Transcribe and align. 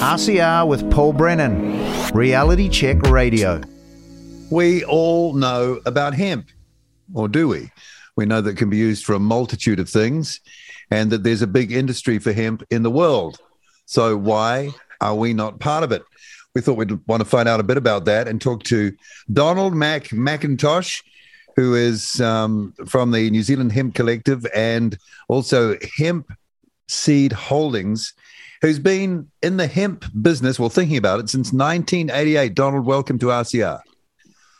RCR 0.00 0.66
with 0.66 0.90
Paul 0.90 1.12
Brennan, 1.12 2.10
Reality 2.14 2.70
Check 2.70 3.02
Radio. 3.02 3.60
We 4.50 4.82
all 4.84 5.34
know 5.34 5.78
about 5.84 6.14
hemp, 6.14 6.46
or 7.12 7.28
do 7.28 7.48
we? 7.48 7.70
We 8.16 8.24
know 8.24 8.40
that 8.40 8.52
it 8.52 8.56
can 8.56 8.70
be 8.70 8.78
used 8.78 9.04
for 9.04 9.12
a 9.12 9.18
multitude 9.18 9.78
of 9.78 9.90
things 9.90 10.40
and 10.90 11.10
that 11.10 11.22
there's 11.22 11.42
a 11.42 11.46
big 11.46 11.70
industry 11.70 12.18
for 12.18 12.32
hemp 12.32 12.62
in 12.70 12.82
the 12.82 12.90
world. 12.90 13.40
So, 13.84 14.16
why 14.16 14.70
are 15.02 15.14
we 15.14 15.34
not 15.34 15.60
part 15.60 15.84
of 15.84 15.92
it? 15.92 16.02
We 16.54 16.62
thought 16.62 16.78
we'd 16.78 17.06
want 17.06 17.22
to 17.22 17.28
find 17.28 17.46
out 17.46 17.60
a 17.60 17.62
bit 17.62 17.76
about 17.76 18.06
that 18.06 18.26
and 18.26 18.40
talk 18.40 18.62
to 18.64 18.96
Donald 19.30 19.74
Mac 19.74 20.04
McIntosh, 20.04 21.02
who 21.56 21.74
is 21.74 22.22
um, 22.22 22.72
from 22.86 23.10
the 23.10 23.28
New 23.28 23.42
Zealand 23.42 23.72
Hemp 23.72 23.94
Collective 23.94 24.46
and 24.54 24.96
also 25.28 25.76
Hemp 25.98 26.32
Seed 26.88 27.32
Holdings, 27.32 28.14
who's 28.60 28.78
been 28.78 29.30
in 29.42 29.56
the 29.56 29.66
hemp 29.66 30.04
business, 30.22 30.58
well, 30.58 30.68
thinking 30.68 30.96
about 30.96 31.20
it 31.20 31.28
since 31.30 31.52
1988. 31.52 32.54
Donald, 32.54 32.84
welcome 32.84 33.18
to 33.18 33.26
RCR. 33.26 33.80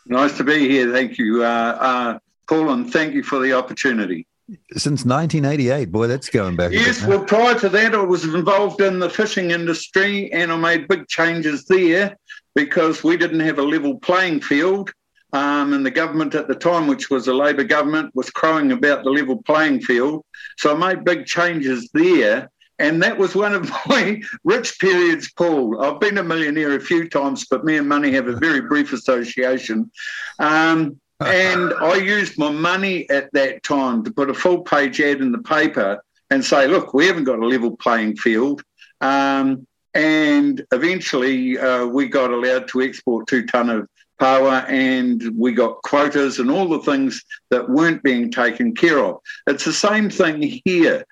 Nice 0.07 0.37
to 0.39 0.45
be 0.45 0.69
here. 0.69 0.93
Thank 0.93 1.19
you, 1.19 1.45
uh, 1.45 1.47
uh, 1.47 2.19
Paul, 2.49 2.71
and 2.71 2.93
thank 2.93 3.15
you 3.15 3.23
for 3.23 3.39
the 3.39 3.53
opportunity. 3.53 4.27
Since 4.73 5.05
1988, 5.05 5.93
boy, 5.93 6.09
that's 6.09 6.29
going 6.29 6.57
back. 6.57 6.73
Yes, 6.73 7.05
well, 7.07 7.23
prior 7.23 7.57
to 7.61 7.69
that, 7.69 7.95
I 7.95 8.03
was 8.03 8.25
involved 8.25 8.81
in 8.81 8.99
the 8.99 9.09
fishing 9.09 9.53
industry 9.53 10.33
and 10.33 10.51
I 10.51 10.57
made 10.57 10.89
big 10.89 11.07
changes 11.07 11.67
there 11.67 12.17
because 12.57 13.05
we 13.05 13.17
didn't 13.17 13.41
have 13.41 13.61
a 13.61 13.63
level 13.63 13.99
playing 14.01 14.41
field. 14.41 14.93
Um, 15.33 15.73
and 15.73 15.87
the 15.87 15.91
government 15.93 16.35
at 16.35 16.49
the 16.49 16.57
time, 16.57 16.89
which 16.89 17.09
was 17.11 17.29
a 17.29 17.35
Labor 17.35 17.63
government, 17.63 18.13
was 18.15 18.31
crowing 18.31 18.73
about 18.73 19.05
the 19.05 19.11
level 19.11 19.41
playing 19.45 19.83
field. 19.83 20.25
So 20.59 20.75
I 20.75 20.95
made 20.95 21.05
big 21.05 21.27
changes 21.27 21.89
there. 21.95 22.51
And 22.81 23.03
that 23.03 23.17
was 23.17 23.35
one 23.35 23.55
of 23.55 23.71
my 23.87 24.21
rich 24.45 24.79
periods, 24.81 25.31
Paul. 25.31 25.83
I've 25.83 26.01
been 26.01 26.19
a 26.19 26.25
millionaire 26.25 26.75
a 26.75 26.81
few 26.81 27.09
times, 27.09 27.47
but 27.47 27.65
me 27.65 27.77
and 27.77 27.89
money 27.89 28.11
have 28.13 28.27
a 28.27 28.37
very 28.37 28.63
brief 28.63 28.93
association. 28.93 29.91
Um, 30.39 31.01
and 31.21 31.73
I 31.81 31.97
used 31.97 32.39
my 32.39 32.51
money 32.51 33.09
at 33.11 33.31
that 33.33 33.63
time 33.63 34.03
to 34.05 34.11
put 34.11 34.31
a 34.31 34.35
full 34.35 34.63
page 34.63 35.01
ad 35.01 35.21
in 35.21 35.33
the 35.33 35.39
paper 35.39 36.03
and 36.31 36.45
say, 36.45 36.67
look, 36.67 36.95
we 36.95 37.07
haven't 37.07 37.25
got 37.25 37.39
a 37.39 37.47
level 37.47 37.77
playing 37.77 38.17
field. 38.17 38.63
Um, 39.01 39.67
and 39.95 40.65
eventually 40.73 41.59
uh, 41.59 41.85
we 41.87 42.07
got 42.07 42.31
allowed 42.31 42.69
to 42.69 42.81
export 42.81 43.27
two 43.27 43.45
tonne 43.47 43.71
of 43.71 43.89
power 44.21 44.65
and 44.69 45.37
we 45.37 45.53
got 45.53 45.83
quotas 45.83 46.39
and 46.39 46.51
all 46.51 46.69
the 46.69 46.79
things 46.81 47.25
that 47.51 47.69
weren't 47.69 48.03
being 48.03 48.31
taken 48.31 48.75
care 48.75 49.03
of. 49.05 49.19
It's 49.47 49.65
the 49.65 49.73
same 49.73 50.11
thing 50.11 50.61
here. 50.65 51.05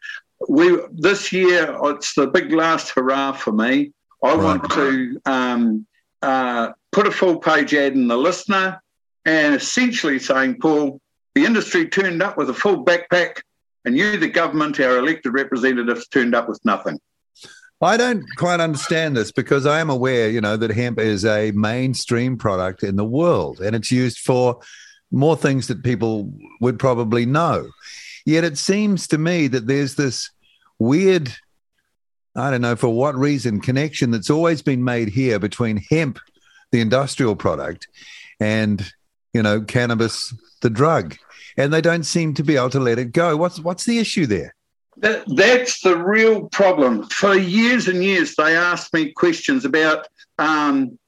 We 0.48 0.78
this 0.92 1.32
year 1.32 1.76
it's 1.84 2.14
the 2.14 2.26
big 2.26 2.52
last 2.52 2.90
hurrah 2.90 3.32
for 3.32 3.52
me. 3.52 3.92
I 4.22 4.34
right. 4.34 4.36
want 4.36 4.70
to 4.72 5.20
um, 5.26 5.86
uh, 6.22 6.70
put 6.92 7.06
a 7.06 7.10
full 7.10 7.38
page 7.38 7.74
ad 7.74 7.94
in 7.94 8.08
the 8.08 8.16
listener 8.16 8.82
and 9.24 9.54
essentially 9.54 10.18
saying, 10.18 10.58
Paul, 10.60 11.00
the 11.34 11.44
industry 11.44 11.88
turned 11.88 12.22
up 12.22 12.36
with 12.36 12.50
a 12.50 12.54
full 12.54 12.84
backpack, 12.84 13.42
and 13.84 13.96
you, 13.96 14.18
the 14.18 14.28
government, 14.28 14.80
our 14.80 14.98
elected 14.98 15.32
representatives, 15.32 16.08
turned 16.08 16.34
up 16.34 16.48
with 16.48 16.60
nothing. 16.64 16.98
I 17.80 17.96
don't 17.96 18.24
quite 18.36 18.58
understand 18.58 19.16
this 19.16 19.30
because 19.30 19.64
I 19.64 19.78
am 19.78 19.88
aware, 19.88 20.30
you 20.30 20.40
know, 20.40 20.56
that 20.56 20.70
hemp 20.70 20.98
is 20.98 21.24
a 21.24 21.52
mainstream 21.52 22.36
product 22.36 22.82
in 22.82 22.96
the 22.96 23.04
world 23.04 23.60
and 23.60 23.76
it's 23.76 23.92
used 23.92 24.18
for 24.18 24.58
more 25.12 25.36
things 25.36 25.68
that 25.68 25.84
people 25.84 26.32
would 26.60 26.80
probably 26.80 27.24
know. 27.24 27.68
Yet 28.28 28.44
it 28.44 28.58
seems 28.58 29.08
to 29.08 29.16
me 29.16 29.46
that 29.48 29.66
there's 29.66 29.94
this 29.94 30.28
weird, 30.78 31.34
I 32.36 32.50
don't 32.50 32.60
know 32.60 32.76
for 32.76 32.90
what 32.90 33.14
reason, 33.14 33.58
connection 33.58 34.10
that's 34.10 34.28
always 34.28 34.60
been 34.60 34.84
made 34.84 35.08
here 35.08 35.38
between 35.38 35.82
hemp, 35.88 36.18
the 36.70 36.82
industrial 36.82 37.36
product, 37.36 37.88
and, 38.38 38.84
you 39.32 39.42
know, 39.42 39.62
cannabis, 39.62 40.34
the 40.60 40.68
drug. 40.68 41.16
And 41.56 41.72
they 41.72 41.80
don't 41.80 42.02
seem 42.02 42.34
to 42.34 42.42
be 42.42 42.56
able 42.56 42.68
to 42.68 42.80
let 42.80 42.98
it 42.98 43.12
go. 43.12 43.34
What's 43.34 43.60
what's 43.60 43.86
the 43.86 43.98
issue 43.98 44.26
there? 44.26 44.54
That, 44.98 45.24
that's 45.34 45.80
the 45.80 45.96
real 45.96 46.50
problem. 46.50 47.04
For 47.04 47.34
years 47.34 47.88
and 47.88 48.04
years, 48.04 48.34
they 48.34 48.54
asked 48.54 48.92
me 48.92 49.10
questions 49.10 49.64
about 49.64 50.06
um, 50.38 50.98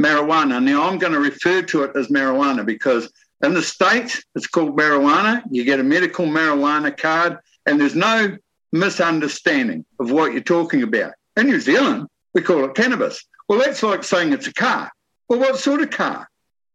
marijuana. 0.00 0.62
Now, 0.62 0.88
I'm 0.88 0.96
going 0.96 1.12
to 1.12 1.20
refer 1.20 1.60
to 1.64 1.82
it 1.82 1.94
as 1.96 2.08
marijuana 2.08 2.64
because 2.64 3.12
in 3.42 3.54
the 3.54 3.62
States, 3.62 4.22
it's 4.34 4.46
called 4.46 4.76
marijuana. 4.76 5.42
You 5.50 5.64
get 5.64 5.80
a 5.80 5.84
medical 5.84 6.26
marijuana 6.26 6.96
card, 6.96 7.38
and 7.66 7.80
there's 7.80 7.94
no 7.94 8.36
misunderstanding 8.72 9.84
of 10.00 10.10
what 10.10 10.32
you're 10.32 10.42
talking 10.42 10.82
about. 10.82 11.14
In 11.36 11.46
New 11.46 11.60
Zealand, 11.60 12.08
we 12.34 12.42
call 12.42 12.64
it 12.64 12.74
cannabis. 12.74 13.24
Well, 13.48 13.58
that's 13.58 13.82
like 13.82 14.04
saying 14.04 14.32
it's 14.32 14.46
a 14.46 14.52
car. 14.52 14.90
Well, 15.28 15.40
what 15.40 15.58
sort 15.58 15.82
of 15.82 15.90
car? 15.90 16.28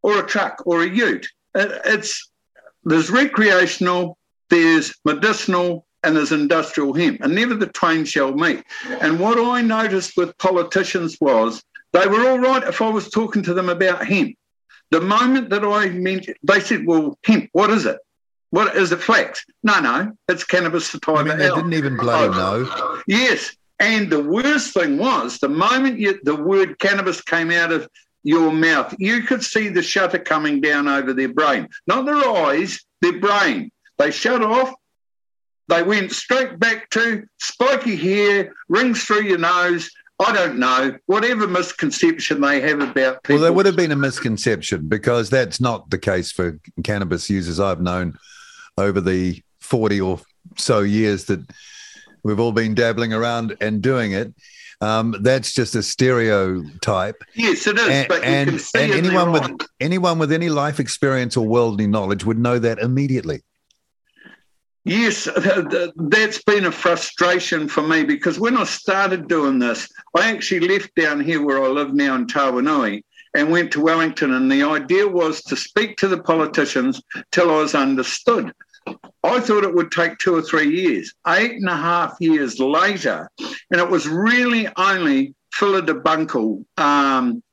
Or 0.03 0.19
a 0.19 0.25
truck 0.25 0.63
or 0.66 0.81
a 0.83 0.89
ute? 0.89 1.27
It's 1.53 2.31
there's 2.83 3.11
recreational, 3.11 4.17
there's 4.50 4.95
medicinal, 5.05 5.85
and 6.03 6.16
there's 6.16 6.31
industrial 6.31 6.94
hemp, 6.94 7.21
and 7.21 7.35
never 7.35 7.53
the 7.53 7.67
twain 7.67 8.05
shall 8.05 8.33
meet. 8.33 8.63
And 9.01 9.19
what 9.19 9.38
I 9.38 9.61
noticed 9.61 10.17
with 10.17 10.38
politicians 10.39 11.17
was 11.21 11.61
they 11.94 12.07
were 12.07 12.27
all 12.27 12.39
right 12.39 12.63
if 12.63 12.81
I 12.81 12.89
was 12.89 13.09
talking 13.09 13.44
to 13.44 13.53
them 13.53 13.69
about 13.69 14.05
hemp. 14.05 14.35
The 14.91 15.02
moment 15.02 15.50
that 15.50 15.63
I 15.63 15.90
mentioned, 15.90 16.38
they 16.44 16.59
said, 16.59 16.85
"Well, 16.85 17.18
hemp, 17.25 17.50
what 17.53 17.69
is 17.69 17.85
it? 17.85 17.97
What 18.52 18.75
is 18.75 18.91
it? 18.91 19.00
Flax? 19.00 19.46
No, 19.63 19.79
no, 19.79 20.13
it's 20.28 20.44
cannabis 20.44 20.90
sativa." 20.90 21.18
I 21.19 21.24
mean, 21.24 21.38
they 21.38 21.47
didn't 21.50 21.74
even 21.74 21.97
bloody 21.97 22.38
oh, 22.38 22.63
know. 22.63 23.01
Yes, 23.07 23.56
and 23.80 24.09
the 24.09 24.22
worst 24.22 24.74
thing 24.74 24.97
was 24.97 25.40
the 25.40 25.50
moment 25.50 26.00
you, 26.00 26.19
the 26.24 26.35
word 26.35 26.78
cannabis 26.80 27.22
came 27.22 27.51
out 27.51 27.72
of 27.72 27.88
your 28.24 28.51
mouth, 28.51 28.94
you 29.00 29.24
could 29.24 29.44
see 29.44 29.69
the 29.69 29.81
shutter 29.81 30.19
coming 30.19 30.62
down 30.62 30.88
over 30.88 31.12
their 31.12 31.34
brain, 31.34 31.68
not 31.88 32.06
their 32.06 32.18
eyes, 32.18 32.80
their 33.01 33.19
brain. 33.19 33.72
They 33.97 34.12
shut 34.12 34.44
off 34.44 34.75
they 35.72 35.84
went 35.84 36.12
straight 36.12 36.59
back 36.59 36.90
to 36.90 37.24
spiky 37.40 37.96
hair, 37.96 38.53
rings 38.68 39.06
through 39.06 39.24
your 39.24 39.38
nose. 39.38 39.90
I 40.21 40.33
don't 40.33 40.59
know, 40.59 40.97
whatever 41.07 41.47
misconception 41.47 42.41
they 42.41 42.61
have 42.61 42.79
about 42.79 43.23
people. 43.23 43.35
Well, 43.35 43.43
there 43.43 43.53
would 43.53 43.65
have 43.65 43.75
been 43.75 43.91
a 43.91 43.95
misconception 43.95 44.87
because 44.87 45.29
that's 45.29 45.59
not 45.59 45.89
the 45.89 45.97
case 45.97 46.31
for 46.31 46.59
cannabis 46.83 47.29
users 47.29 47.59
I've 47.59 47.81
known 47.81 48.17
over 48.77 49.01
the 49.01 49.41
40 49.59 50.01
or 50.01 50.19
so 50.57 50.81
years 50.81 51.25
that 51.25 51.39
we've 52.23 52.39
all 52.39 52.51
been 52.51 52.75
dabbling 52.75 53.13
around 53.13 53.57
and 53.61 53.81
doing 53.81 54.11
it. 54.11 54.33
Um, 54.81 55.15
that's 55.21 55.53
just 55.53 55.75
a 55.75 55.83
stereotype. 55.83 57.23
Yes, 57.35 57.67
it 57.67 57.77
is. 57.77 57.88
And, 57.88 58.07
but 58.07 58.23
and, 58.23 58.49
and 58.49 58.91
anyone 58.91 59.31
with 59.31 59.67
anyone 59.79 60.17
with 60.17 60.31
any 60.31 60.49
life 60.49 60.79
experience 60.79 61.38
or 61.38 61.47
worldly 61.47 61.85
knowledge 61.85 62.25
would 62.25 62.39
know 62.39 62.57
that 62.57 62.79
immediately. 62.79 63.43
Yes, 64.84 65.25
that's 65.96 66.44
been 66.44 66.66
a 66.66 66.72
frustration 66.72 67.68
for 67.68 67.84
me 67.84 68.03
because 68.03 68.40
when 68.40 68.58
I 68.58 68.64
started 68.64 69.28
doing 69.28 69.59
this, 69.59 69.88
I 70.18 70.31
actually 70.31 70.68
left 70.68 70.96
down 70.96 71.19
here 71.19 71.46
where 71.46 71.64
I 71.64 71.68
live 71.68 71.94
now 71.94 72.16
in 72.16 72.25
Tawanui 72.25 73.03
and 73.36 73.52
went 73.52 73.72
to 73.72 73.81
Wellington. 73.81 74.34
And 74.34 74.52
the 74.52 74.64
idea 74.64 75.08
was 75.08 75.44
to 75.44 75.56
speak 75.56 75.97
to 75.97 76.08
the 76.08 76.22
politicians 76.22 77.02
till 77.31 77.52
I 77.52 77.58
was 77.58 77.75
understood. 77.75 78.53
I 79.24 79.40
thought 79.40 79.64
it 79.64 79.75
would 79.75 79.92
take 79.92 80.18
two 80.18 80.36
or 80.36 80.42
three 80.42 80.75
years. 80.75 81.13
Eight 81.28 81.52
and 81.52 81.69
a 81.69 81.75
half 81.75 82.16
years 82.19 82.59
later, 82.59 83.30
and 83.40 83.80
it 83.80 83.88
was 83.88 84.08
really 84.08 84.68
only 84.78 85.36
Phillida 85.53 85.94
um, 86.78 87.44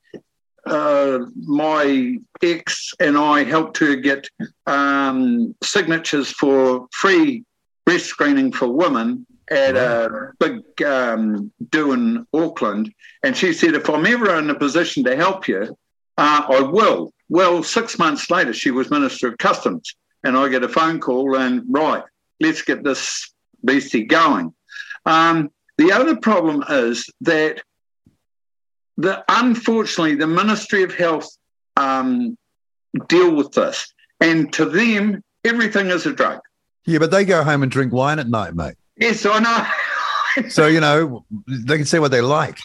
uh, 0.71 1.27
my 1.37 2.19
ex 2.43 2.93
and 3.01 3.17
I 3.17 3.45
helped 3.45 3.79
her 3.79 3.97
get 3.97 4.29
um, 4.67 5.55
signatures 5.63 6.31
for 6.31 6.89
free 6.93 7.45
breast 7.85 8.07
screening 8.07 8.53
for 8.53 8.69
women 8.69 9.27
at 9.51 9.77
a 9.77 10.33
big 10.39 10.83
um, 10.83 11.51
do 11.71 11.93
in 11.93 12.27
Auckland. 12.35 12.93
And 13.23 13.37
she 13.37 13.53
said, 13.53 13.75
if 13.75 13.89
I'm 13.89 14.07
ever 14.07 14.39
in 14.39 14.51
a 14.51 14.55
position 14.55 15.05
to 15.05 15.17
help 15.17 15.49
you, 15.49 15.77
uh, 16.19 16.43
I 16.49 16.61
will. 16.61 17.13
Well, 17.29 17.63
six 17.63 17.99
months 17.99 18.31
later, 18.31 18.53
she 18.53 18.71
was 18.71 18.91
Minister 18.91 19.29
of 19.29 19.39
Customs. 19.39 19.95
And 20.25 20.37
I 20.37 20.49
get 20.49 20.65
a 20.65 20.69
phone 20.69 21.01
call 21.01 21.37
and, 21.37 21.63
right, 21.69 22.03
let's 22.41 22.63
get 22.63 22.83
this 22.85 23.33
beastie 23.65 24.05
going. 24.05 24.53
Um, 25.07 25.51
the 25.79 25.93
other 25.93 26.17
problem 26.17 26.65
is 26.69 27.09
that 27.23 27.63
the 28.99 29.25
unfortunately 29.29 30.17
the 30.17 30.27
Ministry 30.27 30.83
of 30.83 30.93
Health 30.93 31.31
um, 31.77 32.37
deal 33.09 33.35
with 33.35 33.53
this, 33.53 33.95
and 34.21 34.53
to 34.53 34.67
them 34.67 35.23
everything 35.45 35.87
is 35.87 36.05
a 36.05 36.13
drug. 36.13 36.41
Yeah, 36.85 36.99
but 36.99 37.11
they 37.11 37.25
go 37.25 37.43
home 37.43 37.63
and 37.63 37.73
drink 37.73 37.93
wine 37.93 38.19
at 38.19 38.29
night, 38.29 38.55
mate. 38.55 38.75
Yes, 38.97 39.25
I 39.25 39.39
know. 39.39 40.49
so 40.51 40.67
you 40.67 40.81
know 40.81 41.25
they 41.47 41.77
can 41.77 41.87
say 41.87 42.01
what 42.01 42.11
they 42.11 42.21
like. 42.21 42.59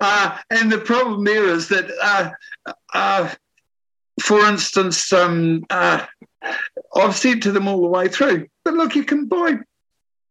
Uh, 0.00 0.36
and 0.50 0.70
the 0.70 0.78
problem 0.78 1.24
there 1.24 1.46
is 1.46 1.68
that, 1.68 1.90
uh, 2.02 2.30
uh, 2.94 3.34
for 4.20 4.46
instance, 4.46 5.12
um, 5.12 5.64
uh, 5.68 6.06
I've 6.94 7.16
said 7.16 7.42
to 7.42 7.52
them 7.52 7.66
all 7.66 7.82
the 7.82 7.88
way 7.88 8.08
through, 8.08 8.46
but 8.64 8.74
look, 8.74 8.94
you 8.94 9.04
can 9.04 9.26
buy 9.26 9.56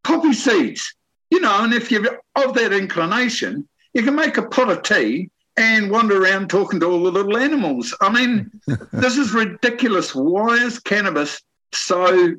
poppy 0.02 0.32
seeds, 0.32 0.94
you 1.30 1.40
know, 1.40 1.62
and 1.62 1.74
if 1.74 1.90
you're 1.90 2.20
of 2.36 2.54
that 2.54 2.72
inclination, 2.72 3.68
you 3.92 4.02
can 4.02 4.14
make 4.14 4.38
a 4.38 4.48
pot 4.48 4.70
of 4.70 4.82
tea 4.82 5.30
and 5.60 5.90
wander 5.90 6.22
around 6.22 6.48
talking 6.48 6.80
to 6.80 6.86
all 6.86 7.02
the 7.02 7.12
little 7.12 7.36
animals. 7.36 7.94
I 8.00 8.10
mean, 8.10 8.50
this 8.92 9.16
is 9.16 9.32
ridiculous. 9.32 10.14
Why 10.14 10.54
is 10.54 10.78
cannabis 10.78 11.40
so 11.72 12.34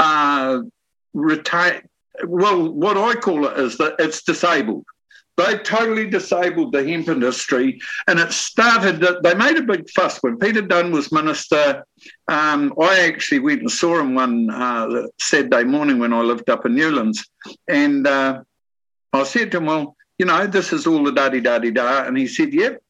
uh, 0.00 0.60
Well, 1.14 2.72
what 2.72 2.96
I 2.96 3.14
call 3.14 3.46
it 3.46 3.58
is 3.58 3.78
that 3.78 3.94
it's 3.98 4.22
disabled. 4.22 4.84
They 5.36 5.56
totally 5.58 6.10
disabled 6.10 6.72
the 6.72 6.82
hemp 6.82 7.08
industry, 7.08 7.80
and 8.08 8.18
it 8.18 8.32
started 8.32 8.98
that 9.02 9.22
they 9.22 9.34
made 9.34 9.56
a 9.56 9.62
big 9.62 9.88
fuss 9.90 10.18
when 10.20 10.36
Peter 10.36 10.62
Dunne 10.62 10.90
was 10.90 11.12
minister. 11.12 11.84
Um, 12.26 12.74
I 12.82 13.00
actually 13.06 13.38
went 13.38 13.60
and 13.60 13.70
saw 13.70 14.00
him 14.00 14.16
one 14.16 14.50
uh, 14.50 15.06
Saturday 15.20 15.62
morning 15.62 16.00
when 16.00 16.12
I 16.12 16.22
lived 16.22 16.50
up 16.50 16.66
in 16.66 16.74
Newlands, 16.74 17.24
and 17.68 18.04
uh, 18.04 18.42
I 19.12 19.22
said 19.22 19.52
to 19.52 19.58
him, 19.58 19.66
"Well, 19.66 19.94
you 20.18 20.26
know, 20.26 20.46
this 20.46 20.72
is 20.72 20.86
all 20.86 21.04
the 21.04 21.12
da 21.12 21.28
di 21.28 21.40
da. 21.40 21.58
Di 21.58 21.70
da," 21.70 22.04
and 22.04 22.16
he 22.16 22.26
said, 22.26 22.52
"Yep, 22.52 22.82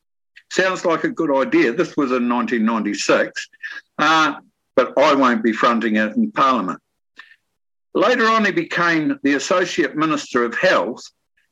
sounds 0.50 0.84
like 0.84 1.04
a 1.04 1.10
good 1.10 1.34
idea." 1.34 1.72
This 1.72 1.96
was 1.96 2.10
in 2.10 2.28
1996, 2.28 3.48
uh, 3.98 4.34
but 4.74 4.98
I 4.98 5.14
won't 5.14 5.42
be 5.42 5.52
fronting 5.52 5.96
it 5.96 6.16
in 6.16 6.32
Parliament. 6.32 6.80
Later 7.94 8.26
on, 8.28 8.44
he 8.44 8.52
became 8.52 9.18
the 9.22 9.34
Associate 9.34 9.96
Minister 9.96 10.44
of 10.44 10.54
Health. 10.54 11.02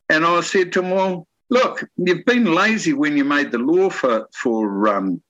And 0.08 0.25
I 0.25 0.40
said 0.40 0.73
to 0.73 0.82
him, 0.82 0.90
well, 0.90 1.26
look, 1.50 1.82
you've 1.96 2.25
been 2.25 2.55
lazy 2.55 2.93
when 2.93 3.17
you 3.17 3.25
made 3.25 3.50
the 3.50 3.58
law 3.58 3.90
for, 3.90 4.29
for 4.32 4.88
um, 4.88 5.22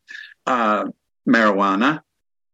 uh, 0.46 0.84
marijuana, 1.28 2.02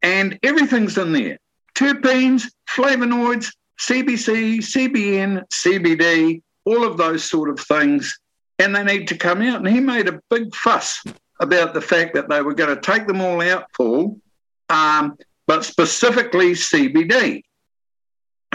and 0.03 0.39
everything's 0.43 0.97
in 0.99 1.13
there. 1.13 1.39
Terpenes, 1.75 2.45
flavonoids, 2.71 3.53
CBC, 3.81 4.59
CBN, 4.59 5.43
CBD, 5.49 6.43
all 6.65 6.85
of 6.85 6.97
those 6.97 7.25
sort 7.25 7.49
of 7.49 7.61
things, 7.61 8.19
and 8.59 8.75
they 8.75 8.85
need 8.85 9.09
to 9.09 9.17
come 9.17 9.43
out. 9.43 9.59
And 9.59 9.69
he 9.69 9.81
made 9.81 10.09
a 10.09 10.21
big 10.31 10.55
fuss 10.55 11.03
about 11.41 11.75
the 11.75 11.81
fact 11.81 12.15
that 12.15 12.29
they 12.29 12.43
were 12.43 12.55
going 12.55 12.75
to 12.75 12.81
take 12.81 13.07
them 13.07 13.21
all 13.21 13.41
out, 13.41 13.67
Paul, 13.77 14.21
um, 14.69 15.17
but 15.47 15.65
specifically 15.65 16.53
CBD. 16.53 17.43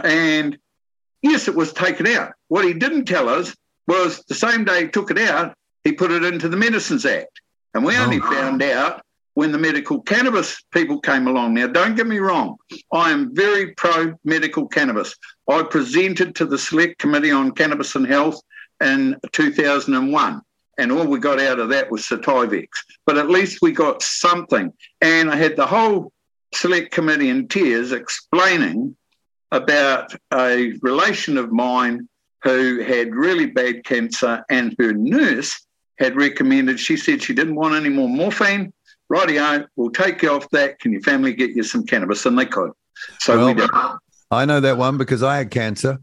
And 0.03 0.57
Yes, 1.21 1.47
it 1.47 1.55
was 1.55 1.73
taken 1.73 2.07
out. 2.07 2.33
What 2.47 2.65
he 2.65 2.73
didn't 2.73 3.05
tell 3.05 3.29
us 3.29 3.55
was 3.87 4.23
the 4.25 4.35
same 4.35 4.65
day 4.65 4.83
he 4.83 4.87
took 4.89 5.11
it 5.11 5.17
out, 5.17 5.55
he 5.83 5.91
put 5.91 6.11
it 6.11 6.23
into 6.23 6.49
the 6.49 6.57
Medicines 6.57 7.05
Act. 7.05 7.41
And 7.73 7.83
we 7.83 7.97
only 7.97 8.19
oh. 8.21 8.31
found 8.31 8.61
out 8.61 9.01
when 9.37 9.51
the 9.51 9.57
medical 9.59 10.01
cannabis 10.01 10.63
people 10.71 10.99
came 10.99 11.27
along. 11.27 11.53
Now, 11.53 11.67
don't 11.67 11.93
get 11.93 12.07
me 12.07 12.17
wrong, 12.17 12.57
I 12.91 13.11
am 13.11 13.35
very 13.35 13.71
pro 13.75 14.15
medical 14.23 14.67
cannabis. 14.67 15.15
I 15.47 15.61
presented 15.61 16.33
to 16.37 16.45
the 16.45 16.57
Select 16.57 16.97
Committee 16.97 17.29
on 17.29 17.51
Cannabis 17.51 17.93
and 17.93 18.07
Health 18.07 18.41
in 18.83 19.15
2001, 19.33 20.41
and 20.79 20.91
all 20.91 21.05
we 21.05 21.19
got 21.19 21.39
out 21.39 21.59
of 21.59 21.69
that 21.69 21.91
was 21.91 22.01
Sativex. 22.01 22.67
But 23.05 23.19
at 23.19 23.29
least 23.29 23.59
we 23.61 23.71
got 23.73 24.01
something. 24.01 24.73
And 25.01 25.29
I 25.29 25.35
had 25.35 25.55
the 25.55 25.67
whole 25.67 26.11
Select 26.55 26.91
Committee 26.91 27.29
in 27.29 27.47
tears 27.47 27.91
explaining 27.91 28.97
about 29.51 30.15
a 30.33 30.73
relation 30.81 31.37
of 31.37 31.51
mine 31.51 32.09
who 32.41 32.81
had 32.81 33.13
really 33.13 33.45
bad 33.45 33.83
cancer, 33.83 34.43
and 34.49 34.75
her 34.79 34.93
nurse 34.93 35.63
had 35.99 36.15
recommended, 36.15 36.79
she 36.79 36.97
said 36.97 37.21
she 37.21 37.35
didn't 37.35 37.55
want 37.55 37.75
any 37.75 37.89
more 37.89 38.09
morphine. 38.09 38.73
Rightio, 39.11 39.67
we'll 39.75 39.91
take 39.91 40.21
you 40.21 40.31
off 40.31 40.49
that. 40.51 40.79
Can 40.79 40.91
your 40.91 41.01
family 41.01 41.33
get 41.33 41.51
you 41.51 41.63
some 41.63 41.85
cannabis? 41.85 42.25
And 42.25 42.37
they 42.37 42.45
could. 42.45 42.71
So 43.19 43.37
well, 43.37 43.47
we 43.47 43.53
did. 43.53 43.69
I 44.31 44.45
know 44.45 44.59
that 44.59 44.77
one 44.77 44.97
because 44.97 45.23
I 45.23 45.37
had 45.37 45.51
cancer 45.51 45.99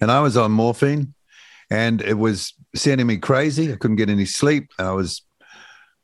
and 0.00 0.10
I 0.10 0.20
was 0.20 0.36
on 0.36 0.50
morphine 0.50 1.14
and 1.70 2.02
it 2.02 2.14
was 2.14 2.54
sending 2.74 3.06
me 3.06 3.18
crazy. 3.18 3.72
I 3.72 3.76
couldn't 3.76 3.96
get 3.96 4.10
any 4.10 4.24
sleep. 4.24 4.70
I 4.78 4.90
was, 4.92 5.22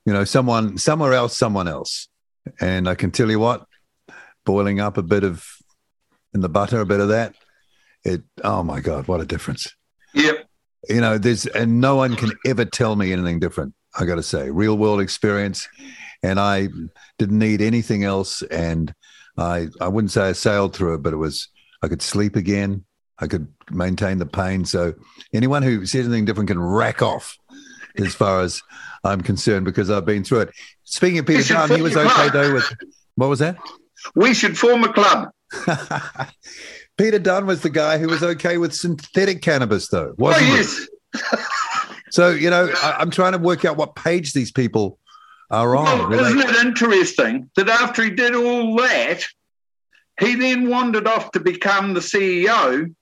you 0.04 0.12
know, 0.12 0.25
someone, 0.25 0.78
somewhere 0.78 1.14
else, 1.14 1.37
someone 1.37 1.66
else. 1.66 2.08
And 2.60 2.88
I 2.88 2.94
can 2.94 3.10
tell 3.10 3.31
you 3.31 3.40
what, 3.40 3.66
boiling 4.44 4.78
up 4.78 4.96
a 4.96 5.02
bit 5.02 5.25
of 5.25 5.44
in 6.32 6.40
the 6.40 6.48
butter, 6.48 6.81
a 6.81 6.87
bit 6.87 7.00
of 7.00 7.08
that. 7.08 7.34
It 8.04 8.22
oh 8.44 8.62
my 8.62 8.81
god, 8.81 9.08
what 9.08 9.20
a 9.20 9.25
difference! 9.25 9.75
Yep. 10.14 10.46
You 10.88 11.00
know, 11.00 11.19
there's 11.19 11.46
and 11.46 11.81
no 11.81 11.96
one 11.96 12.14
can 12.14 12.31
ever 12.46 12.64
tell 12.64 12.94
me 12.94 13.12
anything 13.12 13.40
different. 13.40 13.75
I 13.98 14.04
got 14.04 14.16
to 14.16 14.22
say, 14.22 14.50
real 14.50 14.78
world 14.78 15.00
experience, 15.00 15.66
and 16.23 16.39
I 16.41 16.69
didn't 17.19 17.39
need 17.39 17.61
anything 17.61 18.05
else. 18.05 18.43
And 18.43 18.93
I 19.39 19.69
I 19.81 19.89
wouldn't 19.89 20.13
say 20.13 20.23
I 20.23 20.33
sailed 20.33 20.75
through 20.75 20.95
it, 20.95 21.03
but 21.03 21.13
it 21.13 21.17
was 21.17 21.49
I 21.83 21.89
could 21.89 22.03
sleep 22.03 22.37
again. 22.37 22.85
I 23.19 23.27
could 23.27 23.49
maintain 23.71 24.19
the 24.19 24.27
pain. 24.27 24.65
So 24.65 24.95
anyone 25.33 25.63
who 25.63 25.87
says 25.87 26.07
anything 26.07 26.27
different 26.27 26.49
can 26.49 26.61
rack 26.61 27.01
off, 27.01 27.37
as 27.97 28.15
far 28.15 28.43
as 28.43 28.63
I'm 29.05 29.23
concerned, 29.23 29.65
because 29.65 29.91
I've 29.91 30.05
been 30.05 30.25
through 30.25 30.41
it. 30.41 30.51
Speaking 30.85 31.19
of 31.19 31.27
Peter 31.27 31.55
Dunne, 31.55 31.71
he 31.77 31.83
was 31.83 31.97
okay 31.97 32.29
though 32.29 32.55
with 32.55 32.71
what 33.15 33.29
was 33.29 33.39
that? 33.39 33.57
We 34.15 34.35
should 34.35 34.57
form 34.57 34.85
a 34.85 34.93
club. 34.93 35.31
Peter 36.99 37.19
Dunne 37.19 37.47
was 37.47 37.63
the 37.63 37.71
guy 37.71 37.99
who 37.99 38.09
was 38.09 38.23
okay 38.23 38.59
with 38.59 38.75
synthetic 38.75 39.43
cannabis, 39.43 39.89
though, 39.89 40.15
wasn't 40.17 40.51
oh, 40.51 40.55
yes. 40.55 40.89
so, 42.11 42.31
you 42.31 42.49
know, 42.49 42.71
I, 42.83 43.03
am 43.03 43.11
trying 43.11 43.33
to 43.33 43.39
work 43.39 43.65
out 43.65 43.77
what 43.77 43.95
page 43.95 44.33
these 44.33 44.51
people 44.51 44.99
are 45.50 45.76
on. 45.76 46.10
Well, 46.10 46.25
isn't 46.25 46.38
it 46.38 46.56
interesting 46.66 47.50
that 47.56 47.69
after 47.69 48.02
he 48.02 48.10
did 48.10 48.34
all 48.34 48.76
that, 48.76 49.25
he 50.20 50.34
then 50.34 50.69
wandered 50.69 51.06
off 51.06 51.31
to 51.32 51.40
become 51.40 51.94
the 51.94 52.00
CEO 52.00 52.94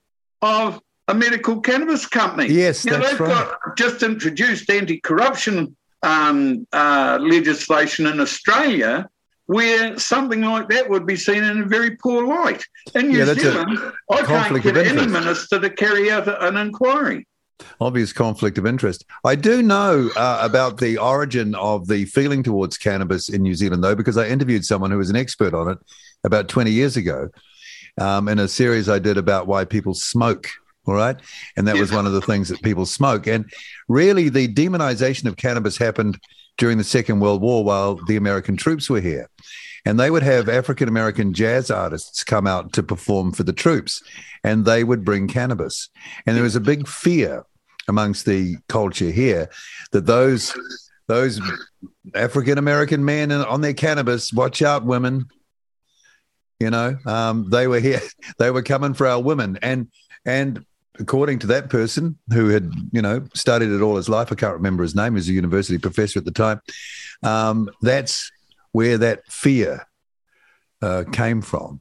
of 0.42 0.80
a 1.08 1.14
medical 1.14 1.60
cannabis 1.60 2.06
company? 2.06 2.52
Yes, 2.52 2.84
now, 2.84 2.98
that's 2.98 3.10
they've 3.12 3.20
right. 3.20 3.48
got 3.64 3.76
just 3.76 4.02
introduced 4.02 4.68
anti-corruption 4.68 5.76
um, 6.02 6.66
uh, 6.72 7.18
legislation 7.20 8.06
in 8.06 8.20
Australia 8.20 9.08
where 9.46 9.98
something 9.98 10.40
like 10.40 10.68
that 10.70 10.88
would 10.88 11.06
be 11.06 11.16
seen 11.16 11.42
in 11.44 11.62
a 11.62 11.66
very 11.66 11.96
poor 11.96 12.26
light. 12.26 12.64
In 12.94 13.08
New 13.08 13.18
yeah, 13.18 13.34
Zealand, 13.34 13.78
I 14.10 14.22
can't 14.22 14.62
get 14.62 14.76
any 14.76 15.06
minister 15.06 15.60
to 15.60 15.70
carry 15.70 16.10
out 16.10 16.28
an 16.42 16.56
inquiry. 16.56 17.26
Obvious 17.80 18.12
conflict 18.12 18.58
of 18.58 18.66
interest. 18.66 19.04
I 19.24 19.34
do 19.36 19.62
know 19.62 20.10
uh, 20.16 20.40
about 20.42 20.78
the 20.78 20.98
origin 20.98 21.54
of 21.54 21.86
the 21.86 22.04
feeling 22.06 22.42
towards 22.42 22.76
cannabis 22.76 23.28
in 23.28 23.42
New 23.42 23.54
Zealand, 23.54 23.84
though, 23.84 23.94
because 23.94 24.16
I 24.16 24.28
interviewed 24.28 24.64
someone 24.64 24.90
who 24.90 24.98
was 24.98 25.10
an 25.10 25.16
expert 25.16 25.54
on 25.54 25.70
it 25.70 25.78
about 26.24 26.48
20 26.48 26.70
years 26.70 26.96
ago 26.96 27.28
um, 28.00 28.28
in 28.28 28.38
a 28.38 28.48
series 28.48 28.88
I 28.88 28.98
did 28.98 29.16
about 29.16 29.46
why 29.46 29.64
people 29.64 29.94
smoke. 29.94 30.48
All 30.86 30.94
right. 30.94 31.16
And 31.56 31.66
that 31.66 31.76
was 31.76 31.92
one 31.92 32.06
of 32.06 32.12
the 32.12 32.20
things 32.20 32.48
that 32.50 32.62
people 32.62 32.84
smoke. 32.84 33.26
And 33.26 33.50
really, 33.88 34.28
the 34.28 34.48
demonization 34.48 35.26
of 35.26 35.36
cannabis 35.36 35.78
happened 35.78 36.18
during 36.58 36.76
the 36.78 36.84
Second 36.84 37.20
World 37.20 37.40
War 37.40 37.64
while 37.64 37.98
the 38.06 38.16
American 38.16 38.56
troops 38.56 38.90
were 38.90 39.00
here. 39.00 39.28
And 39.84 40.00
they 40.00 40.10
would 40.10 40.22
have 40.22 40.48
African 40.48 40.88
American 40.88 41.34
jazz 41.34 41.70
artists 41.70 42.24
come 42.24 42.46
out 42.46 42.72
to 42.72 42.82
perform 42.82 43.32
for 43.32 43.42
the 43.42 43.52
troops, 43.52 44.02
and 44.42 44.64
they 44.64 44.82
would 44.82 45.04
bring 45.04 45.28
cannabis. 45.28 45.90
And 46.26 46.36
there 46.36 46.42
was 46.42 46.56
a 46.56 46.60
big 46.60 46.88
fear 46.88 47.44
amongst 47.86 48.24
the 48.24 48.56
culture 48.68 49.10
here 49.10 49.50
that 49.92 50.06
those 50.06 50.56
those 51.06 51.40
African 52.14 52.58
American 52.58 53.04
men 53.04 53.30
on 53.30 53.60
their 53.60 53.74
cannabis, 53.74 54.32
watch 54.32 54.62
out, 54.62 54.84
women. 54.84 55.26
You 56.60 56.70
know, 56.70 56.96
um, 57.04 57.50
they 57.50 57.66
were 57.66 57.80
here, 57.80 58.00
they 58.38 58.50
were 58.50 58.62
coming 58.62 58.94
for 58.94 59.06
our 59.06 59.20
women, 59.20 59.58
and 59.60 59.88
and 60.24 60.64
according 60.98 61.40
to 61.40 61.46
that 61.48 61.70
person 61.70 62.16
who 62.32 62.48
had, 62.48 62.72
you 62.92 63.02
know, 63.02 63.26
studied 63.34 63.70
it 63.70 63.80
all 63.80 63.96
his 63.96 64.08
life, 64.08 64.30
I 64.30 64.36
can't 64.36 64.54
remember 64.54 64.82
his 64.82 64.94
name, 64.94 65.14
he 65.14 65.16
was 65.16 65.28
a 65.28 65.32
university 65.32 65.78
professor 65.78 66.18
at 66.20 66.24
the 66.24 66.30
time. 66.30 66.60
Um, 67.22 67.68
that's 67.82 68.30
where 68.74 68.98
that 68.98 69.24
fear 69.28 69.86
uh, 70.82 71.04
came 71.12 71.40
from. 71.40 71.80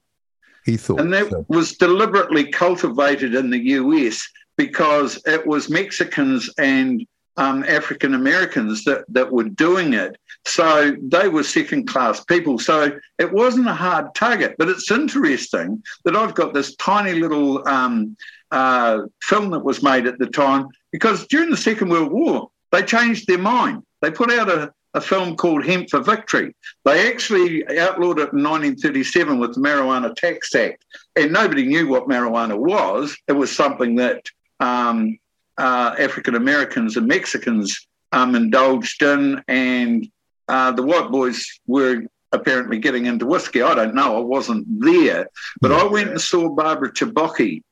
He 0.64 0.78
thought. 0.78 1.02
And 1.02 1.12
that 1.12 1.28
so. 1.28 1.44
was 1.50 1.76
deliberately 1.76 2.52
cultivated 2.52 3.34
in 3.34 3.50
the 3.50 3.58
US 3.82 4.22
because 4.58 5.20
it 5.26 5.46
was 5.46 5.72
Mexicans 5.72 6.52
and 6.60 7.04
um, 7.36 7.64
African 7.64 8.14
Americans 8.14 8.84
that, 8.84 9.06
that 9.10 9.32
were 9.32 9.50
doing 9.50 9.94
it. 9.94 10.16
So 10.46 10.96
they 11.02 11.30
were 11.30 11.42
second 11.42 11.88
class 11.88 12.24
people. 12.24 12.60
So 12.60 12.92
it 13.18 13.34
wasn't 13.34 13.68
a 13.68 13.74
hard 13.74 14.14
target. 14.14 14.54
But 14.60 14.70
it's 14.70 14.92
interesting 14.92 15.82
that 16.06 16.16
I've 16.16 16.36
got 16.36 16.54
this 16.54 16.76
tiny 16.76 17.20
little 17.20 17.68
um, 17.68 18.16
uh, 18.52 19.00
film 19.24 19.50
that 19.50 19.66
was 19.66 19.82
made 19.82 20.06
at 20.06 20.20
the 20.20 20.28
time 20.28 20.68
because 20.92 21.26
during 21.26 21.50
the 21.50 21.58
Second 21.58 21.90
World 21.90 22.12
War, 22.12 22.52
they 22.72 22.84
changed 22.84 23.26
their 23.26 23.40
mind. 23.40 23.82
They 24.02 24.12
put 24.12 24.32
out 24.32 24.48
a, 24.48 24.72
a 24.94 25.02
film 25.02 25.36
called 25.36 25.66
Hemp 25.66 25.90
for 25.90 26.00
Victory. 26.00 26.56
They 26.86 27.12
actually 27.12 27.66
outlawed 27.80 28.20
it 28.20 28.34
in 28.34 28.44
1937 28.44 29.40
with 29.40 29.56
the 29.56 29.62
Marijuana 29.62 30.16
Tax 30.16 30.54
Act, 30.56 30.86
and 31.16 31.34
nobody 31.34 31.66
knew 31.66 31.88
what 31.88 32.08
marijuana 32.08 32.58
was. 32.58 33.18
It 33.28 33.34
was 33.34 33.52
something 33.52 33.96
that 33.96 34.26
um, 34.60 35.18
uh, 35.58 35.96
African 35.98 36.36
Americans 36.36 36.98
and 36.98 37.08
Mexicans 37.08 37.88
um, 38.12 38.36
indulged 38.36 39.02
in, 39.02 39.44
and 39.48 40.08
uh, 40.48 40.72
the 40.72 40.84
white 40.84 41.10
boys 41.10 41.46
were 41.66 42.04
apparently 42.32 42.80
getting 42.80 43.06
into 43.06 43.26
whiskey. 43.26 43.62
I 43.62 43.76
don't 43.76 43.96
know, 43.96 44.18
I 44.18 44.22
wasn't 44.22 44.66
there, 44.82 45.28
but 45.62 45.72
I 45.72 45.86
went 45.86 46.10
and 46.10 46.22
saw 46.22 46.50
Barbara 46.50 46.92
Chobocky 46.92 47.64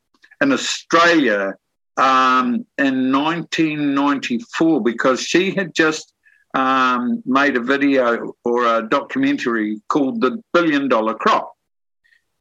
in 0.42 0.51
Australia 0.51 1.56
um, 1.98 2.66
in 2.78 3.12
1994 3.12 4.82
because 4.82 5.22
she 5.22 5.51
had 5.51 5.74
just 5.74 6.11
um, 6.53 7.22
made 7.25 7.55
a 7.55 7.62
video 7.62 8.36
or 8.43 8.65
a 8.65 8.88
documentary 8.88 9.81
called 9.88 10.22
The 10.22 10.43
Billion 10.53 10.88
Dollar 10.88 11.15
Crop. 11.15 11.53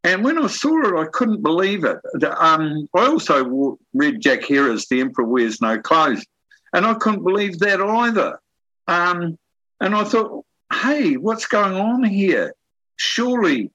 And 0.02 0.24
when 0.24 0.38
I 0.38 0.46
saw 0.46 0.78
it, 0.88 0.98
I 0.98 1.06
couldn't 1.10 1.42
believe 1.42 1.84
it. 1.84 1.98
Um, 2.24 2.88
I 2.94 3.06
also 3.06 3.78
read 3.92 4.20
Jack 4.20 4.44
Herer's 4.44 4.88
The 4.88 5.00
Emperor 5.00 5.26
Wears 5.26 5.60
No 5.60 5.78
Clothes, 5.78 6.24
and 6.72 6.86
I 6.86 6.94
couldn't 6.94 7.22
believe 7.22 7.58
that 7.58 7.80
either. 7.80 8.40
Um, 8.88 9.38
and 9.80 9.94
I 9.94 10.04
thought, 10.04 10.44
hey, 10.72 11.16
what's 11.16 11.46
going 11.46 11.74
on 11.74 12.02
here? 12.04 12.54
Surely 12.96 13.70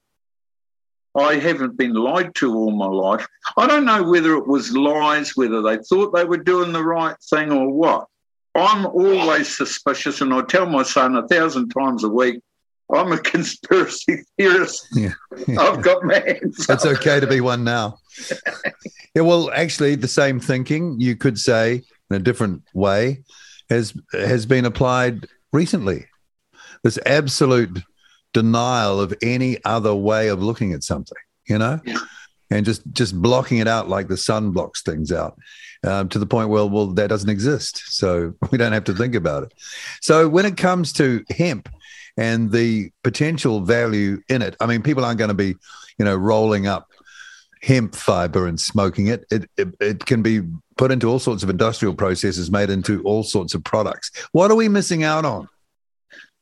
I 1.16 1.36
haven't 1.36 1.76
been 1.76 1.94
lied 1.94 2.34
to 2.36 2.54
all 2.54 2.72
my 2.72 2.86
life. 2.86 3.26
I 3.56 3.66
don't 3.66 3.86
know 3.86 4.02
whether 4.02 4.34
it 4.34 4.46
was 4.46 4.76
lies, 4.76 5.36
whether 5.36 5.62
they 5.62 5.78
thought 5.78 6.14
they 6.14 6.24
were 6.24 6.36
doing 6.36 6.72
the 6.72 6.84
right 6.84 7.16
thing 7.30 7.50
or 7.50 7.70
what. 7.70 8.06
I'm 8.56 8.86
always 8.86 9.54
suspicious, 9.54 10.20
and 10.20 10.32
I 10.32 10.42
tell 10.42 10.66
my 10.66 10.82
son 10.82 11.16
a 11.16 11.26
thousand 11.28 11.68
times 11.70 12.04
a 12.04 12.08
week, 12.08 12.40
I'm 12.94 13.12
a 13.12 13.18
conspiracy 13.32 14.22
theorist. 14.36 14.86
Yeah. 14.92 15.12
yeah. 15.46 15.60
I've 15.60 15.82
got 15.82 16.04
my 16.04 16.14
hands. 16.14 16.66
It's 16.68 16.86
okay 16.86 17.20
to 17.20 17.26
be 17.26 17.40
one 17.40 17.64
now. 17.64 17.98
yeah, 19.14 19.22
well, 19.22 19.50
actually, 19.52 19.94
the 19.96 20.08
same 20.08 20.40
thinking 20.40 21.00
you 21.00 21.16
could 21.16 21.38
say 21.38 21.82
in 22.10 22.16
a 22.16 22.20
different 22.20 22.62
way 22.74 23.24
has 23.70 23.94
has 24.12 24.46
been 24.46 24.64
applied 24.64 25.26
recently. 25.52 26.06
This 26.82 26.98
absolute 27.04 27.82
denial 28.32 29.00
of 29.00 29.14
any 29.22 29.62
other 29.64 29.94
way 29.94 30.28
of 30.28 30.42
looking 30.42 30.72
at 30.72 30.84
something, 30.84 31.16
you 31.48 31.58
know, 31.58 31.80
yeah. 31.84 31.98
and 32.50 32.64
just 32.64 32.82
just 32.92 33.20
blocking 33.20 33.58
it 33.58 33.66
out 33.66 33.88
like 33.88 34.08
the 34.08 34.16
sun 34.16 34.52
blocks 34.52 34.82
things 34.82 35.10
out. 35.10 35.38
Um, 35.86 36.08
to 36.08 36.18
the 36.18 36.26
point 36.26 36.48
where 36.48 36.66
well 36.66 36.88
that 36.88 37.08
doesn't 37.08 37.30
exist 37.30 37.80
so 37.86 38.34
we 38.50 38.58
don't 38.58 38.72
have 38.72 38.84
to 38.84 38.94
think 38.94 39.14
about 39.14 39.44
it 39.44 39.54
so 40.00 40.28
when 40.28 40.44
it 40.44 40.56
comes 40.56 40.92
to 40.94 41.24
hemp 41.30 41.68
and 42.16 42.50
the 42.50 42.90
potential 43.02 43.60
value 43.60 44.22
in 44.28 44.42
it. 44.42 44.56
I 44.60 44.66
mean, 44.66 44.82
people 44.82 45.04
aren't 45.04 45.18
going 45.18 45.28
to 45.28 45.34
be, 45.34 45.54
you 45.98 46.04
know, 46.04 46.16
rolling 46.16 46.66
up 46.66 46.88
hemp 47.62 47.94
fiber 47.94 48.46
and 48.46 48.60
smoking 48.60 49.08
it. 49.08 49.24
It, 49.30 49.50
it. 49.56 49.68
it 49.80 50.06
can 50.06 50.22
be 50.22 50.42
put 50.76 50.92
into 50.92 51.08
all 51.08 51.18
sorts 51.18 51.42
of 51.42 51.50
industrial 51.50 51.94
processes, 51.94 52.50
made 52.50 52.70
into 52.70 53.02
all 53.02 53.22
sorts 53.22 53.54
of 53.54 53.64
products. 53.64 54.10
What 54.32 54.50
are 54.50 54.54
we 54.56 54.68
missing 54.68 55.04
out 55.04 55.24
on? 55.24 55.48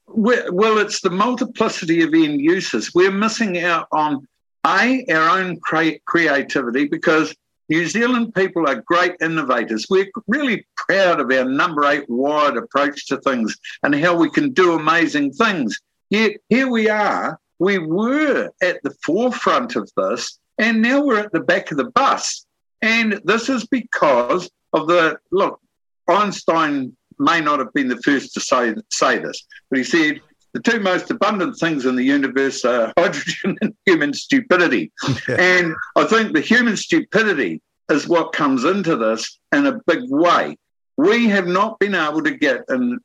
Well, 0.09 0.79
it's 0.79 1.01
the 1.01 1.11
multiplicity 1.11 2.03
of 2.03 2.15
end 2.15 2.41
uses. 2.41 2.95
We're 2.95 3.11
missing 3.11 3.59
out 3.59 3.89
on 3.91 4.27
a 4.67 5.05
our 5.13 5.39
own 5.41 5.59
cre- 5.61 5.99
creativity 6.07 6.87
because 6.87 7.35
New 7.69 7.87
Zealand 7.87 8.35
people 8.35 8.69
are 8.69 8.83
great 8.87 9.15
innovators. 9.21 9.87
We're 9.89 10.11
really 10.27 10.67
proud 10.77 11.21
of 11.21 11.31
our 11.31 11.45
number 11.45 11.85
eight 11.87 12.09
wired 12.09 12.57
approach 12.57 13.07
to 13.07 13.17
things 13.19 13.57
and 13.83 13.95
how 13.95 14.17
we 14.17 14.31
can 14.31 14.51
do 14.51 14.75
amazing 14.75 15.33
things. 15.33 15.81
Yet 16.11 16.33
here 16.49 16.69
we 16.69 16.89
are. 16.89 17.41
We 17.59 17.79
were 17.79 18.51
at 18.63 18.83
the 18.83 18.95
forefront 19.03 19.77
of 19.77 19.91
this, 19.97 20.39
and 20.59 20.83
now 20.83 21.03
we're 21.03 21.21
at 21.21 21.33
the 21.33 21.41
back 21.41 21.71
of 21.71 21.79
the 21.79 21.91
bus. 21.91 22.47
And 22.83 23.21
this 23.25 23.49
is 23.49 23.67
because 23.67 24.51
of 24.75 24.87
the 24.89 25.19
look, 25.31 25.61
Einstein 26.09 26.95
may 27.19 27.41
not 27.41 27.61
have 27.61 27.73
been 27.73 27.89
the 27.89 28.03
first 28.03 28.35
to 28.35 28.41
say, 28.41 28.75
say 28.91 29.19
this, 29.19 29.47
but 29.71 29.79
he 29.79 29.85
said 29.85 30.21
the 30.55 30.61
two 30.61 30.81
most 30.81 31.11
abundant 31.11 31.59
things 31.59 31.85
in 31.85 31.97
the 31.97 32.05
universe 32.05 32.65
are 32.65 32.93
hydrogen 32.99 33.59
and 33.61 33.75
human 33.85 34.15
stupidity. 34.15 34.93
and 35.29 35.75
I 35.97 36.05
think 36.05 36.33
the 36.33 36.41
human 36.41 36.77
stupidity 36.77 37.61
is 37.91 38.09
what 38.09 38.33
comes 38.33 38.65
into 38.65 38.97
this 38.97 39.39
in 39.53 39.67
a 39.67 39.81
big 39.87 40.09
way. 40.09 40.57
We 40.97 41.27
have 41.27 41.49
not 41.49 41.79
been 41.81 41.95
able 41.95 42.23
to 42.23 42.31
get, 42.31 42.63
and 42.69 43.01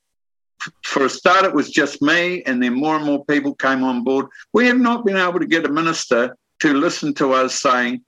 for 0.84 1.06
a 1.06 1.10
start, 1.10 1.44
it 1.44 1.54
was 1.54 1.72
just 1.72 2.02
me, 2.02 2.44
and 2.44 2.62
then 2.62 2.76
more 2.76 2.96
and 2.96 3.06
more 3.06 3.26
people 3.26 3.56
came 3.56 3.84
on 3.84 4.04
board. 4.04 4.28
We 4.54 4.68
have 4.68 4.78
not 4.78 5.04
been 5.04 5.18
able 5.18 5.40
to 5.40 5.48
get 5.48 5.66
a 5.66 5.70
minister 5.70 6.38
to 6.60 6.74
listen 6.74 7.16
to 7.16 7.34
us 7.34 7.60
saying, 7.60 8.04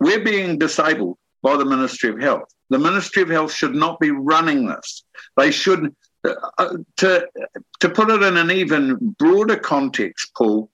We're 0.00 0.24
being 0.24 0.58
disabled 0.58 1.18
by 1.42 1.56
the 1.56 1.64
Ministry 1.64 2.10
of 2.10 2.20
Health. 2.20 2.48
The 2.70 2.80
Ministry 2.80 3.22
of 3.22 3.28
Health 3.28 3.52
should 3.52 3.76
not 3.76 4.00
be 4.00 4.10
running 4.10 4.66
this. 4.66 5.04
They 5.36 5.52
should 5.52 5.94
uh, 6.58 6.76
to 6.98 7.28
to 7.80 7.88
put 7.88 8.10
it 8.10 8.22
in 8.22 8.36
an 8.36 8.50
even 8.50 9.14
broader 9.18 9.56
context, 9.56 10.32
Paul, 10.36 10.70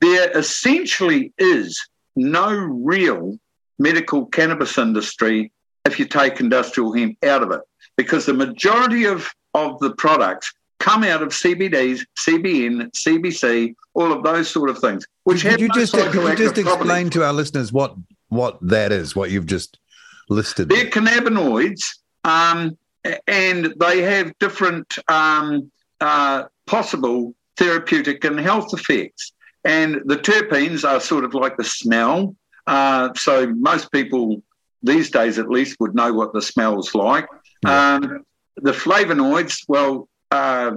there 0.00 0.36
essentially 0.36 1.32
is 1.38 1.80
no 2.16 2.50
real 2.50 3.38
medical 3.78 4.26
cannabis 4.26 4.78
industry 4.78 5.52
if 5.84 5.98
you 5.98 6.06
take 6.06 6.40
industrial 6.40 6.92
hemp 6.92 7.22
out 7.24 7.42
of 7.42 7.50
it, 7.50 7.60
because 7.96 8.26
the 8.26 8.34
majority 8.34 9.04
of, 9.04 9.30
of 9.54 9.78
the 9.80 9.94
products 9.94 10.52
come 10.78 11.04
out 11.04 11.22
of 11.22 11.28
CBDs, 11.30 12.04
CBN, 12.18 12.90
CBC, 12.92 13.74
all 13.94 14.12
of 14.12 14.22
those 14.22 14.48
sort 14.48 14.70
of 14.70 14.78
things. 14.78 15.06
Which 15.24 15.42
could 15.42 15.60
you 15.60 15.68
just, 15.74 15.92
could 15.94 16.14
you 16.14 16.36
just 16.36 16.58
explain 16.58 17.10
to 17.10 17.24
our 17.24 17.32
listeners 17.32 17.72
what 17.72 17.94
what 18.28 18.58
that 18.62 18.92
is? 18.92 19.14
What 19.14 19.30
you've 19.30 19.46
just 19.46 19.78
listed? 20.28 20.68
They're 20.68 20.86
cannabinoids. 20.86 21.98
Um, 22.24 22.76
and 23.26 23.74
they 23.78 24.02
have 24.02 24.38
different 24.38 24.94
um, 25.08 25.70
uh, 26.00 26.44
possible 26.66 27.34
therapeutic 27.56 28.24
and 28.24 28.38
health 28.38 28.72
effects. 28.72 29.32
And 29.64 30.02
the 30.04 30.16
terpenes 30.16 30.88
are 30.88 31.00
sort 31.00 31.24
of 31.24 31.34
like 31.34 31.56
the 31.56 31.64
smell. 31.64 32.36
Uh, 32.66 33.10
so 33.14 33.46
most 33.46 33.90
people 33.92 34.42
these 34.82 35.10
days, 35.10 35.38
at 35.38 35.48
least, 35.48 35.80
would 35.80 35.94
know 35.94 36.12
what 36.12 36.32
the 36.32 36.42
smell's 36.42 36.94
like. 36.94 37.26
Yeah. 37.64 37.94
Um, 37.94 38.26
the 38.56 38.72
flavonoids, 38.72 39.64
well, 39.66 40.08
uh, 40.30 40.72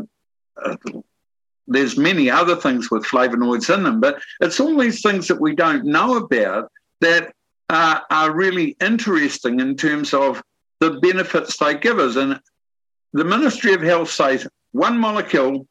there's 1.67 1.97
many 1.97 2.29
other 2.29 2.55
things 2.55 2.89
with 2.89 3.03
flavonoids 3.03 3.73
in 3.73 3.83
them, 3.83 3.99
but 3.99 4.21
it's 4.39 4.59
all 4.59 4.77
these 4.77 5.01
things 5.01 5.27
that 5.27 5.39
we 5.39 5.53
don't 5.53 5.85
know 5.85 6.15
about 6.15 6.71
that 7.01 7.33
uh, 7.69 7.99
are 8.09 8.31
really 8.31 8.77
interesting 8.79 9.59
in 9.59 9.75
terms 9.75 10.13
of 10.13 10.41
the 10.79 10.99
benefits 11.01 11.57
they 11.57 11.75
give 11.75 11.99
us. 11.99 12.15
And 12.15 12.39
the 13.13 13.25
Ministry 13.25 13.73
of 13.73 13.81
Health 13.81 14.11
says 14.11 14.47
one 14.71 14.97
molecule 14.97 15.67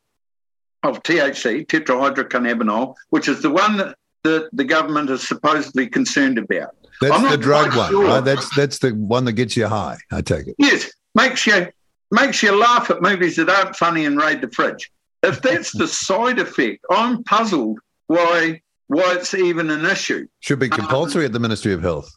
of 0.83 1.03
THC, 1.03 1.67
tetrahydrocannabinol, 1.67 2.95
which 3.11 3.29
is 3.29 3.43
the 3.43 3.51
one 3.51 3.77
that 3.79 3.97
the, 4.23 4.49
the 4.53 4.65
government 4.65 5.11
is 5.11 5.27
supposedly 5.27 5.89
concerned 5.89 6.39
about. 6.39 6.75
That's 7.01 7.31
the 7.31 7.37
drug 7.37 7.77
one. 7.77 7.91
Sure. 7.91 8.05
Right? 8.05 8.21
That's 8.21 8.55
that's 8.57 8.79
the 8.79 8.91
one 8.91 9.27
that 9.27 9.33
gets 9.33 9.57
you 9.57 9.67
high. 9.67 9.99
I 10.11 10.23
take 10.23 10.47
it. 10.47 10.55
Yes, 10.59 10.91
makes 11.15 11.47
you 11.47 11.69
makes 12.11 12.43
you 12.43 12.59
laugh 12.59 12.91
at 12.91 13.03
movies 13.03 13.37
that 13.37 13.51
aren't 13.51 13.77
funny 13.77 14.07
and 14.07 14.19
raid 14.19 14.41
the 14.41 14.51
fridge. 14.51 14.91
If 15.23 15.43
that's 15.43 15.73
the 15.73 15.89
side 16.07 16.39
effect, 16.39 16.85
I'm 16.91 17.23
puzzled 17.25 17.79
why 18.07 18.63
why 18.87 19.15
it's 19.15 19.35
even 19.35 19.71
an 19.71 19.85
issue. 19.85 20.27
Should 20.41 20.61
be 20.61 20.69
compulsory 20.69 21.25
um, 21.25 21.27
at 21.27 21.33
the 21.33 21.41
Ministry 21.41 21.73
of 21.73 21.83
Health. 21.83 22.11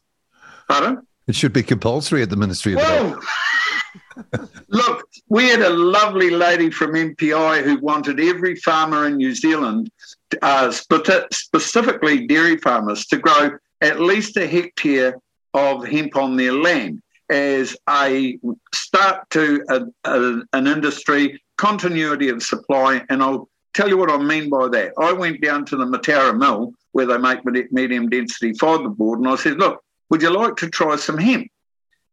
Pardon? 0.70 1.06
It 1.30 1.36
should 1.36 1.54
be 1.54 1.62
compulsory 1.62 2.24
at 2.24 2.32
the 2.32 2.36
Ministry 2.36 2.74
of 2.74 2.82
Health. 2.82 3.24
Look, 4.70 5.08
we 5.28 5.48
had 5.48 5.62
a 5.62 5.70
lovely 5.70 6.32
lady 6.32 6.72
from 6.72 6.94
MPI 6.94 7.62
who 7.62 7.78
wanted 7.78 8.20
every 8.20 8.56
farmer 8.56 9.06
in 9.06 9.18
New 9.18 9.36
Zealand, 9.36 9.92
uh, 10.42 10.72
specifically 10.72 12.26
dairy 12.26 12.58
farmers, 12.58 13.06
to 13.06 13.18
grow 13.18 13.52
at 13.82 14.00
least 14.00 14.38
a 14.38 14.48
hectare 14.48 15.20
of 15.54 15.86
hemp 15.88 16.16
on 16.16 16.36
their 16.36 16.52
land 16.52 17.00
as 17.30 17.78
a 17.88 18.40
start 18.74 19.30
to 19.30 19.64
a, 19.70 19.82
a, 20.06 20.42
an 20.54 20.66
industry, 20.66 21.40
continuity 21.58 22.30
of 22.30 22.42
supply. 22.42 23.04
And 23.12 23.22
I'll 23.22 23.48
tell 23.76 23.88
you 23.88 23.98
what 23.98 24.10
I 24.10 24.18
mean 24.18 24.50
by 24.50 24.68
that. 24.70 24.94
I 24.98 25.14
went 25.14 25.42
down 25.42 25.64
to 25.66 25.76
the 25.76 25.86
Mataura 25.86 26.36
mill 26.36 26.74
where 26.94 27.06
they 27.06 27.20
make 27.20 27.46
medium 27.72 28.10
density 28.10 28.54
fiberboard, 28.54 29.18
and 29.18 29.28
I 29.28 29.36
said, 29.36 29.60
look, 29.60 29.84
would 30.10 30.22
you 30.22 30.30
like 30.30 30.56
to 30.58 30.70
try 30.70 30.96
some 30.96 31.18
hemp? 31.18 31.50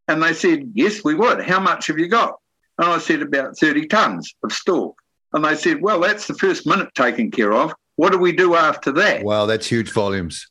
And 0.09 0.23
they 0.23 0.33
said, 0.33 0.73
Yes, 0.75 1.03
we 1.05 1.15
would. 1.15 1.43
How 1.43 1.61
much 1.61 1.87
have 1.89 1.99
you 1.99 2.09
got? 2.09 2.39
And 2.79 2.89
I 2.89 2.99
said, 2.99 3.23
About 3.23 3.59
30 3.59 3.87
tonnes 3.89 4.27
of 4.43 4.53
stalk. 4.53 5.01
And 5.33 5.45
they 5.45 5.57
said, 5.57 5.83
Well, 5.83 6.01
that's 6.01 6.27
the 6.27 6.35
first 6.35 6.67
minute 6.67 6.95
taken 6.95 7.31
care 7.31 7.53
of. 7.53 7.75
What 7.97 8.13
do 8.13 8.19
we 8.19 8.33
do 8.33 8.55
after 8.55 8.93
that? 8.93 9.25
Wow, 9.25 9.47
that's 9.47 9.67
huge 9.67 9.91
volumes. 9.91 10.47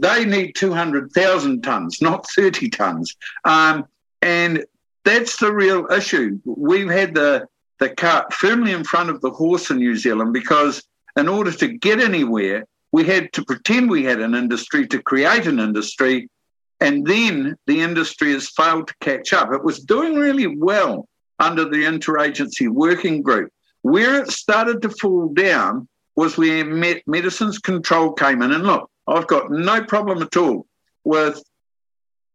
They 0.00 0.24
need 0.24 0.54
200,000 0.56 1.62
tonnes, 1.62 2.02
not 2.02 2.28
30 2.30 2.68
tonnes. 2.70 3.14
Um, 3.44 3.86
and 4.20 4.64
that's 5.04 5.36
the 5.36 5.52
real 5.52 5.86
issue. 5.86 6.40
We've 6.44 6.90
had 6.90 7.14
the, 7.14 7.46
the 7.78 7.90
cart 7.90 8.32
firmly 8.32 8.72
in 8.72 8.82
front 8.82 9.10
of 9.10 9.20
the 9.20 9.30
horse 9.30 9.70
in 9.70 9.78
New 9.78 9.94
Zealand 9.96 10.32
because 10.32 10.82
in 11.16 11.28
order 11.28 11.52
to 11.52 11.68
get 11.68 12.00
anywhere, 12.00 12.64
we 12.90 13.04
had 13.04 13.32
to 13.34 13.44
pretend 13.44 13.88
we 13.88 14.04
had 14.04 14.20
an 14.20 14.34
industry 14.34 14.86
to 14.88 15.02
create 15.02 15.46
an 15.46 15.60
industry 15.60 16.28
and 16.84 17.06
then 17.06 17.56
the 17.66 17.80
industry 17.80 18.32
has 18.32 18.50
failed 18.50 18.88
to 18.88 18.94
catch 19.00 19.32
up. 19.32 19.52
It 19.52 19.64
was 19.64 19.80
doing 19.80 20.16
really 20.16 20.46
well 20.46 21.08
under 21.38 21.64
the 21.64 21.84
interagency 21.84 22.68
working 22.68 23.22
group. 23.22 23.50
Where 23.80 24.22
it 24.22 24.30
started 24.30 24.82
to 24.82 24.90
fall 24.90 25.32
down 25.32 25.88
was 26.14 26.36
where 26.36 26.62
medicines 27.06 27.58
control 27.58 28.12
came 28.12 28.42
in. 28.42 28.52
And 28.52 28.64
look, 28.64 28.90
I've 29.06 29.26
got 29.26 29.50
no 29.50 29.82
problem 29.82 30.22
at 30.22 30.36
all 30.36 30.66
with 31.04 31.42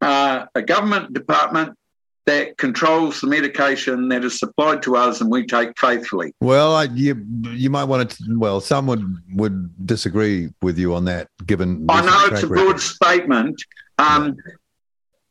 uh, 0.02 0.46
a 0.56 0.62
government 0.64 1.14
department 1.14 1.78
that 2.26 2.58
controls 2.58 3.22
the 3.22 3.28
medication 3.28 4.08
that 4.10 4.24
is 4.24 4.38
supplied 4.38 4.82
to 4.84 4.96
us 4.96 5.22
and 5.22 5.32
we 5.32 5.46
take 5.46 5.78
faithfully. 5.80 6.34
Well, 6.42 6.76
I, 6.76 6.84
you 6.84 7.26
you 7.52 7.70
might 7.70 7.86
want 7.86 8.12
to. 8.12 8.24
Well, 8.38 8.62
some 8.62 8.86
would 8.88 9.04
would 9.34 9.88
disagree 9.88 10.50
with 10.62 10.78
you 10.78 10.94
on 10.94 11.06
that, 11.06 11.28
given. 11.46 11.86
I 11.90 12.02
know 12.02 12.36
it's 12.36 12.44
a 12.44 12.48
broad 12.48 12.66
record. 12.66 12.82
statement, 12.82 13.64
um, 14.00 14.38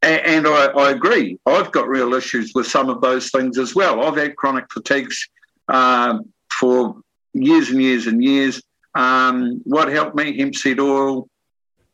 and 0.03 0.47
I, 0.47 0.67
I, 0.67 0.91
agree. 0.91 1.39
I've 1.47 1.73
got 1.73 1.89
real 1.89 2.15
issues 2.15 2.53
with 2.55 2.67
some 2.67 2.89
of 2.89 3.01
those 3.01 3.31
things 3.31 3.59
as 3.59 3.75
well. 3.75 4.03
I've 4.03 4.17
had 4.17 4.37
chronic 4.37 4.67
fatigues 4.73 5.29
um, 5.69 6.33
for 6.53 7.01
years 7.33 7.71
and 7.71 7.83
years 7.83 8.07
and 8.07 8.23
years. 8.23 8.63
Um, 8.95 9.61
what 9.65 9.89
helped 9.89 10.15
me? 10.15 10.37
Hemp 10.39 10.55
seed 10.55 10.81
oil, 10.81 11.29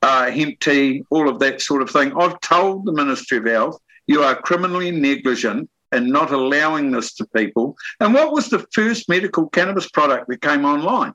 uh, 0.02 0.30
hemp 0.30 0.58
tea, 0.60 1.04
all 1.10 1.28
of 1.28 1.38
that 1.38 1.62
sort 1.62 1.80
of 1.80 1.90
thing. 1.90 2.12
I've 2.18 2.38
told 2.40 2.84
the 2.84 2.92
Ministry 2.92 3.38
of 3.38 3.46
Health 3.46 3.80
you 4.06 4.22
are 4.22 4.34
criminally 4.34 4.90
negligent 4.90 5.70
and 5.92 6.08
not 6.08 6.32
allowing 6.32 6.90
this 6.90 7.14
to 7.14 7.26
people. 7.34 7.76
And 8.00 8.12
what 8.12 8.32
was 8.32 8.50
the 8.50 8.66
first 8.72 9.08
medical 9.08 9.48
cannabis 9.48 9.88
product 9.88 10.28
that 10.28 10.42
came 10.42 10.64
online? 10.64 11.14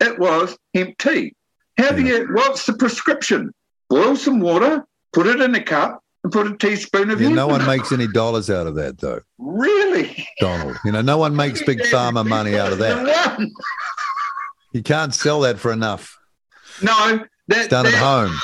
It 0.00 0.18
was 0.18 0.56
hemp 0.72 0.96
tea. 0.98 1.34
How 1.76 1.90
do 1.90 2.02
you, 2.02 2.28
what's 2.32 2.64
the 2.64 2.74
prescription? 2.74 3.52
Boil 3.88 4.16
some 4.16 4.40
water, 4.40 4.86
put 5.12 5.26
it 5.26 5.40
in 5.40 5.54
a 5.54 5.62
cup, 5.62 6.02
and 6.22 6.32
put 6.32 6.46
a 6.46 6.56
teaspoon 6.56 7.10
of 7.10 7.20
yeah, 7.20 7.28
No 7.28 7.46
one 7.46 7.64
makes 7.66 7.92
any 7.92 8.06
dollars 8.06 8.50
out 8.50 8.66
of 8.66 8.74
that, 8.76 8.98
though. 8.98 9.20
Really? 9.38 10.26
Donald. 10.38 10.76
You 10.84 10.92
know, 10.92 11.02
no 11.02 11.18
one 11.18 11.34
makes 11.34 11.62
big 11.62 11.80
pharma 11.80 12.26
money 12.26 12.58
out 12.58 12.72
of 12.72 12.78
that. 12.78 13.50
You 14.72 14.84
can't 14.84 15.12
sell 15.12 15.40
that 15.40 15.58
for 15.58 15.72
enough. 15.72 16.16
No. 16.80 17.24
That, 17.48 17.70
done 17.70 17.86
that, 17.86 17.94
at 17.94 17.98
home. 17.98 18.36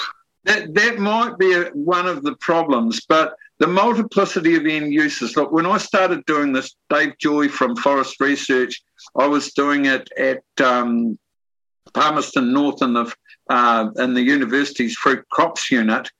That, 0.42 0.74
that 0.74 0.98
might 0.98 1.38
be 1.38 1.52
a, 1.52 1.66
one 1.66 2.06
of 2.06 2.24
the 2.24 2.34
problems, 2.36 3.00
but 3.08 3.36
the 3.58 3.66
multiplicity 3.66 4.56
of 4.56 4.66
end 4.66 4.92
uses. 4.92 5.36
Look, 5.36 5.52
when 5.52 5.66
I 5.66 5.78
started 5.78 6.24
doing 6.26 6.52
this, 6.52 6.74
Dave 6.90 7.16
Joy 7.18 7.48
from 7.48 7.76
Forest 7.76 8.20
Research, 8.20 8.82
I 9.16 9.26
was 9.26 9.52
doing 9.52 9.86
it 9.86 10.08
at 10.18 10.42
um, 10.60 11.16
Palmerston 11.94 12.52
North 12.52 12.82
in 12.82 12.92
the 12.92 13.12
uh, 13.48 13.90
in 13.98 14.14
the 14.14 14.22
university's 14.22 14.96
fruit 14.96 15.24
crops 15.30 15.70
unit, 15.70 16.10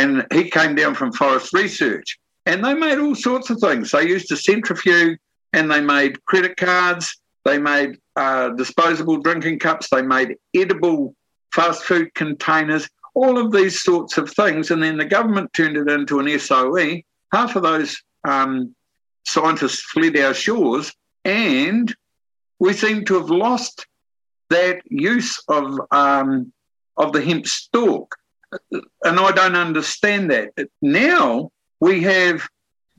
and 0.00 0.26
he 0.32 0.50
came 0.50 0.74
down 0.74 0.94
from 0.94 1.12
Forest 1.12 1.52
Research, 1.52 2.18
and 2.46 2.64
they 2.64 2.74
made 2.74 2.98
all 2.98 3.14
sorts 3.14 3.50
of 3.50 3.58
things. 3.58 3.90
They 3.90 4.08
used 4.08 4.32
a 4.32 4.36
centrifuge, 4.36 5.18
and 5.52 5.70
they 5.70 5.80
made 5.80 6.24
credit 6.24 6.56
cards. 6.56 7.20
They 7.44 7.58
made 7.58 7.98
uh, 8.16 8.50
disposable 8.50 9.18
drinking 9.18 9.58
cups. 9.58 9.88
They 9.90 10.02
made 10.02 10.36
edible 10.54 11.14
fast 11.52 11.82
food 11.82 12.14
containers 12.14 12.88
all 13.14 13.38
of 13.38 13.52
these 13.52 13.82
sorts 13.82 14.16
of 14.16 14.30
things. 14.30 14.70
And 14.70 14.82
then 14.82 14.96
the 14.96 15.04
government 15.04 15.52
turned 15.52 15.76
it 15.76 15.88
into 15.88 16.20
an 16.20 16.38
SOE. 16.38 17.02
Half 17.32 17.56
of 17.56 17.62
those 17.62 18.00
um, 18.26 18.74
scientists 19.26 19.82
fled 19.82 20.16
our 20.16 20.34
shores, 20.34 20.92
and 21.24 21.94
we 22.58 22.72
seem 22.72 23.04
to 23.06 23.14
have 23.14 23.30
lost 23.30 23.86
that 24.48 24.80
use 24.86 25.42
of 25.48 25.80
um, 25.90 26.52
of 26.96 27.12
the 27.12 27.22
hemp 27.22 27.46
stalk. 27.46 28.16
And 28.72 29.20
I 29.20 29.32
don't 29.32 29.56
understand 29.56 30.30
that. 30.30 30.50
Now 30.82 31.50
we 31.80 32.02
have 32.02 32.48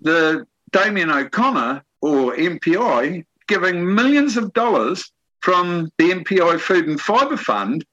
the 0.01 0.46
Damien 0.72 1.12
O'Connor 1.12 1.84
or 2.01 2.36
MPI 2.36 3.25
giving 3.48 3.93
millions 3.93 4.38
of 4.38 4.53
dollars 4.53 5.12
from 5.41 5.91
the 5.98 6.12
MPI 6.12 6.60
Food 6.60 6.88
and 6.88 7.00
Fibre 7.00 7.38
Fund 7.38 7.86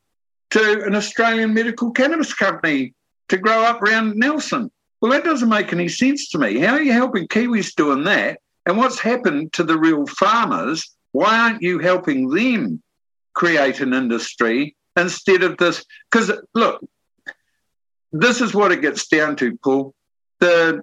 to 0.51 0.85
an 0.85 0.95
Australian 0.95 1.53
medical 1.53 1.91
cannabis 1.91 2.33
company 2.33 2.95
to 3.29 3.37
grow 3.37 3.63
up 3.63 3.83
around 3.83 4.17
Nelson. 4.17 4.71
Well, 5.01 5.13
that 5.13 5.25
doesn't 5.25 5.49
make 5.49 5.73
any 5.73 5.89
sense 5.89 6.31
to 6.31 6.39
me. 6.39 6.59
How 6.59 6.75
are 6.75 6.83
you 6.83 6.93
helping 6.93 7.29
Kiwis 7.29 7.75
doing 7.75 8.05
that? 8.05 8.41
And 8.67 8.77
what's 8.77 8.99
happened 8.99 9.53
to 9.55 9.65
the 9.65 9.79
real 9.79 10.07
farmers? 10.07 10.95
Why 11.13 11.39
aren't 11.39 11.63
you 11.63 11.79
helping 11.79 12.29
them 12.29 12.83
create 13.35 13.81
an 13.81 13.95
industry 13.95 14.77
instead 14.97 15.43
of 15.43 15.57
this? 15.59 15.85
Because 16.11 16.33
look, 16.55 16.83
this 18.13 18.41
is 18.41 18.55
what 18.55 18.73
it 18.73 18.83
gets 18.83 19.07
down 19.09 19.37
to, 19.37 19.57
Paul. 19.59 19.95
The, 20.41 20.83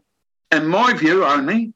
in 0.51 0.67
my 0.67 0.93
view, 0.93 1.25
only 1.25 1.73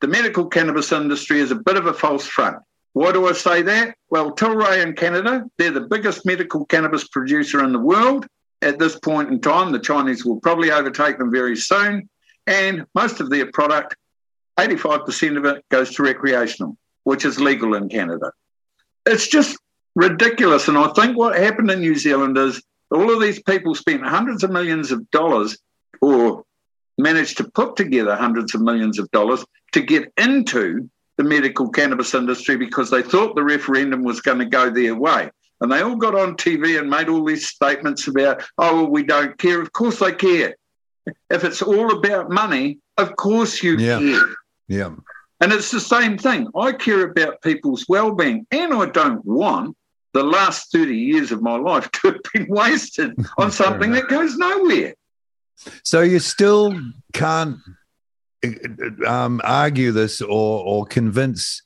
the 0.00 0.08
medical 0.08 0.46
cannabis 0.46 0.92
industry 0.92 1.40
is 1.40 1.50
a 1.50 1.56
bit 1.56 1.76
of 1.76 1.86
a 1.86 1.92
false 1.92 2.26
front. 2.26 2.58
Why 2.92 3.12
do 3.12 3.26
I 3.28 3.32
say 3.32 3.62
that? 3.62 3.94
Well, 4.08 4.34
Tilray 4.34 4.82
in 4.82 4.94
Canada, 4.94 5.44
they're 5.58 5.70
the 5.70 5.82
biggest 5.82 6.24
medical 6.24 6.64
cannabis 6.64 7.06
producer 7.08 7.62
in 7.62 7.72
the 7.72 7.78
world. 7.78 8.26
At 8.62 8.78
this 8.78 8.98
point 8.98 9.30
in 9.30 9.40
time, 9.40 9.72
the 9.72 9.78
Chinese 9.78 10.24
will 10.24 10.40
probably 10.40 10.70
overtake 10.70 11.18
them 11.18 11.30
very 11.30 11.56
soon. 11.56 12.08
And 12.46 12.86
most 12.94 13.20
of 13.20 13.28
their 13.28 13.50
product, 13.52 13.96
85% 14.58 15.36
of 15.36 15.44
it 15.44 15.64
goes 15.68 15.94
to 15.94 16.02
recreational, 16.02 16.78
which 17.04 17.26
is 17.26 17.38
legal 17.38 17.74
in 17.74 17.90
Canada. 17.90 18.32
It's 19.04 19.28
just 19.28 19.58
ridiculous. 19.94 20.68
And 20.68 20.78
I 20.78 20.88
think 20.92 21.18
what 21.18 21.36
happened 21.36 21.70
in 21.70 21.80
New 21.80 21.96
Zealand 21.96 22.38
is 22.38 22.62
all 22.90 23.12
of 23.12 23.20
these 23.20 23.42
people 23.42 23.74
spent 23.74 24.04
hundreds 24.04 24.44
of 24.44 24.50
millions 24.50 24.92
of 24.92 25.10
dollars 25.10 25.58
or 26.00 26.44
managed 26.98 27.36
to 27.38 27.44
put 27.50 27.76
together 27.76 28.14
hundreds 28.14 28.54
of 28.54 28.60
millions 28.60 28.98
of 28.98 29.10
dollars 29.10 29.44
to 29.72 29.80
get 29.80 30.12
into 30.16 30.88
the 31.16 31.24
medical 31.24 31.68
cannabis 31.70 32.14
industry 32.14 32.56
because 32.56 32.90
they 32.90 33.02
thought 33.02 33.34
the 33.34 33.42
referendum 33.42 34.02
was 34.02 34.20
going 34.20 34.38
to 34.38 34.44
go 34.44 34.70
their 34.70 34.94
way. 34.94 35.30
And 35.60 35.72
they 35.72 35.80
all 35.80 35.96
got 35.96 36.14
on 36.14 36.36
TV 36.36 36.78
and 36.78 36.90
made 36.90 37.08
all 37.08 37.24
these 37.24 37.48
statements 37.48 38.08
about, 38.08 38.44
oh, 38.58 38.82
well, 38.82 38.90
we 38.90 39.02
don't 39.02 39.38
care. 39.38 39.60
Of 39.60 39.72
course 39.72 39.98
they 39.98 40.12
care. 40.12 40.54
If 41.30 41.44
it's 41.44 41.62
all 41.62 41.96
about 41.98 42.30
money, 42.30 42.78
of 42.98 43.16
course 43.16 43.62
you 43.62 43.78
yeah. 43.78 43.98
care. 43.98 44.28
Yeah. 44.68 44.90
And 45.40 45.52
it's 45.52 45.70
the 45.70 45.80
same 45.80 46.18
thing. 46.18 46.48
I 46.56 46.72
care 46.72 47.04
about 47.04 47.42
people's 47.42 47.86
well-being, 47.88 48.46
and 48.50 48.74
I 48.74 48.86
don't 48.86 49.24
want 49.24 49.76
the 50.16 50.24
last 50.24 50.72
30 50.72 50.96
years 50.96 51.30
of 51.30 51.42
my 51.42 51.56
life 51.56 51.90
to 51.92 52.12
have 52.12 52.20
been 52.32 52.46
wasted 52.48 53.14
on 53.38 53.50
something 53.52 53.92
that 53.92 54.08
goes 54.08 54.36
nowhere. 54.36 54.94
So 55.82 56.00
you 56.00 56.18
still 56.18 56.78
can't 57.12 57.58
um, 59.06 59.40
argue 59.44 59.92
this 59.92 60.20
or 60.20 60.62
or 60.64 60.86
convince 60.86 61.62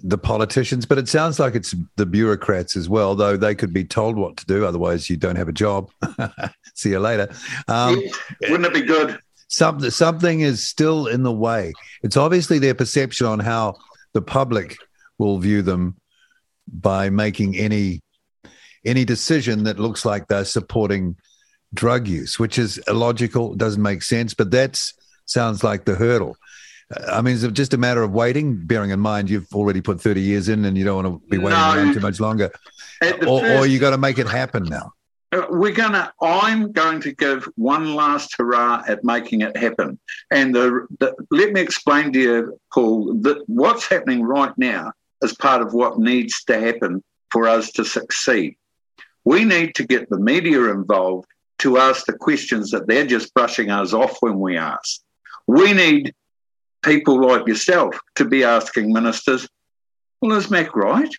the 0.00 0.18
politicians, 0.18 0.86
but 0.86 0.98
it 0.98 1.08
sounds 1.08 1.40
like 1.40 1.54
it's 1.54 1.74
the 1.96 2.06
bureaucrats 2.06 2.76
as 2.76 2.88
well, 2.88 3.14
though 3.14 3.36
they 3.36 3.54
could 3.54 3.72
be 3.72 3.84
told 3.84 4.16
what 4.16 4.36
to 4.36 4.46
do. 4.46 4.64
Otherwise, 4.64 5.10
you 5.10 5.16
don't 5.16 5.36
have 5.36 5.48
a 5.48 5.52
job. 5.52 5.90
See 6.74 6.90
you 6.90 7.00
later. 7.00 7.28
Um, 7.66 8.00
Wouldn't 8.42 8.66
it 8.66 8.74
be 8.74 8.82
good? 8.82 9.18
Something, 9.48 9.90
something 9.90 10.40
is 10.40 10.68
still 10.68 11.06
in 11.06 11.22
the 11.22 11.32
way. 11.32 11.72
It's 12.02 12.16
obviously 12.16 12.58
their 12.58 12.74
perception 12.74 13.26
on 13.26 13.40
how 13.40 13.76
the 14.12 14.22
public 14.22 14.76
will 15.18 15.38
view 15.38 15.62
them 15.62 15.97
by 16.72 17.10
making 17.10 17.56
any 17.56 18.00
any 18.84 19.04
decision 19.04 19.64
that 19.64 19.78
looks 19.78 20.04
like 20.04 20.28
they're 20.28 20.44
supporting 20.44 21.16
drug 21.74 22.08
use, 22.08 22.38
which 22.38 22.58
is 22.58 22.78
illogical, 22.88 23.54
doesn't 23.54 23.82
make 23.82 24.02
sense. 24.02 24.34
But 24.34 24.50
that 24.52 24.80
sounds 25.26 25.62
like 25.62 25.84
the 25.84 25.94
hurdle. 25.94 26.36
Uh, 26.94 27.12
I 27.12 27.22
mean, 27.22 27.34
is 27.34 27.44
it 27.44 27.52
just 27.52 27.74
a 27.74 27.78
matter 27.78 28.02
of 28.02 28.12
waiting, 28.12 28.66
bearing 28.66 28.90
in 28.90 29.00
mind 29.00 29.28
you've 29.30 29.52
already 29.52 29.80
put 29.80 30.00
30 30.00 30.20
years 30.20 30.48
in 30.48 30.64
and 30.64 30.76
you 30.76 30.84
don't 30.84 31.04
want 31.04 31.22
to 31.22 31.28
be 31.28 31.38
waiting 31.38 31.58
no, 31.58 31.74
around 31.74 31.94
too 31.94 32.00
much 32.00 32.20
longer? 32.20 32.50
Or, 33.02 33.40
first, 33.40 33.62
or 33.62 33.66
you 33.66 33.78
got 33.78 33.90
to 33.90 33.98
make 33.98 34.18
it 34.18 34.28
happen 34.28 34.64
now? 34.64 34.92
Uh, 35.30 35.42
we're 35.50 35.74
going 35.74 35.92
to, 35.92 36.10
I'm 36.22 36.72
going 36.72 37.00
to 37.02 37.12
give 37.12 37.46
one 37.56 37.94
last 37.94 38.34
hurrah 38.36 38.82
at 38.88 39.04
making 39.04 39.42
it 39.42 39.56
happen. 39.56 39.98
And 40.30 40.54
the, 40.54 40.86
the, 40.98 41.14
let 41.30 41.52
me 41.52 41.60
explain 41.60 42.12
to 42.14 42.18
you, 42.18 42.60
Paul, 42.72 43.14
that 43.20 43.44
what's 43.46 43.86
happening 43.86 44.22
right 44.22 44.56
now 44.56 44.92
is 45.22 45.34
part 45.34 45.62
of 45.62 45.72
what 45.72 45.98
needs 45.98 46.44
to 46.44 46.58
happen 46.58 47.02
for 47.30 47.48
us 47.48 47.70
to 47.72 47.84
succeed. 47.84 48.56
We 49.24 49.44
need 49.44 49.74
to 49.76 49.86
get 49.86 50.08
the 50.08 50.18
media 50.18 50.70
involved 50.70 51.28
to 51.58 51.78
ask 51.78 52.06
the 52.06 52.12
questions 52.12 52.70
that 52.70 52.86
they're 52.86 53.06
just 53.06 53.34
brushing 53.34 53.70
us 53.70 53.92
off 53.92 54.18
when 54.20 54.38
we 54.38 54.56
ask. 54.56 55.00
We 55.46 55.72
need 55.72 56.14
people 56.82 57.20
like 57.20 57.46
yourself 57.46 57.98
to 58.14 58.24
be 58.24 58.44
asking 58.44 58.92
ministers, 58.92 59.48
well, 60.20 60.36
is 60.36 60.50
Mac 60.50 60.74
right? 60.74 61.12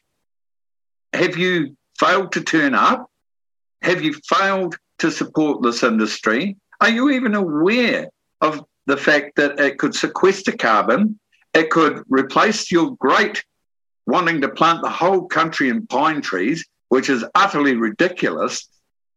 Have 1.14 1.38
you 1.38 1.76
failed 2.00 2.32
to 2.34 2.42
turn 2.42 2.74
up? 2.74 3.10
Have 3.82 4.02
you 4.02 4.14
failed 4.28 4.76
to 5.00 5.12
support 5.12 5.62
this 5.62 5.84
industry? 5.84 6.58
Are 6.82 6.90
you 6.90 7.10
even 7.10 7.36
aware 7.36 8.10
of 8.42 8.64
the 8.86 8.98
fact 8.98 9.36
that 9.36 9.60
it 9.60 9.78
could 9.78 9.96
sequester 9.96 10.52
carbon? 10.52 11.20
It 11.54 11.70
could 11.70 12.04
replace 12.08 12.72
your 12.72 12.96
great 12.98 13.44
wanting 14.06 14.42
to 14.42 14.50
plant 14.50 14.82
the 14.82 14.90
whole 14.90 15.28
country 15.28 15.70
in 15.70 15.88
pine 15.88 16.22
trees, 16.22 16.66
which 16.90 17.10
is 17.10 17.26
utterly 17.36 17.76
ridiculous. 17.76 18.68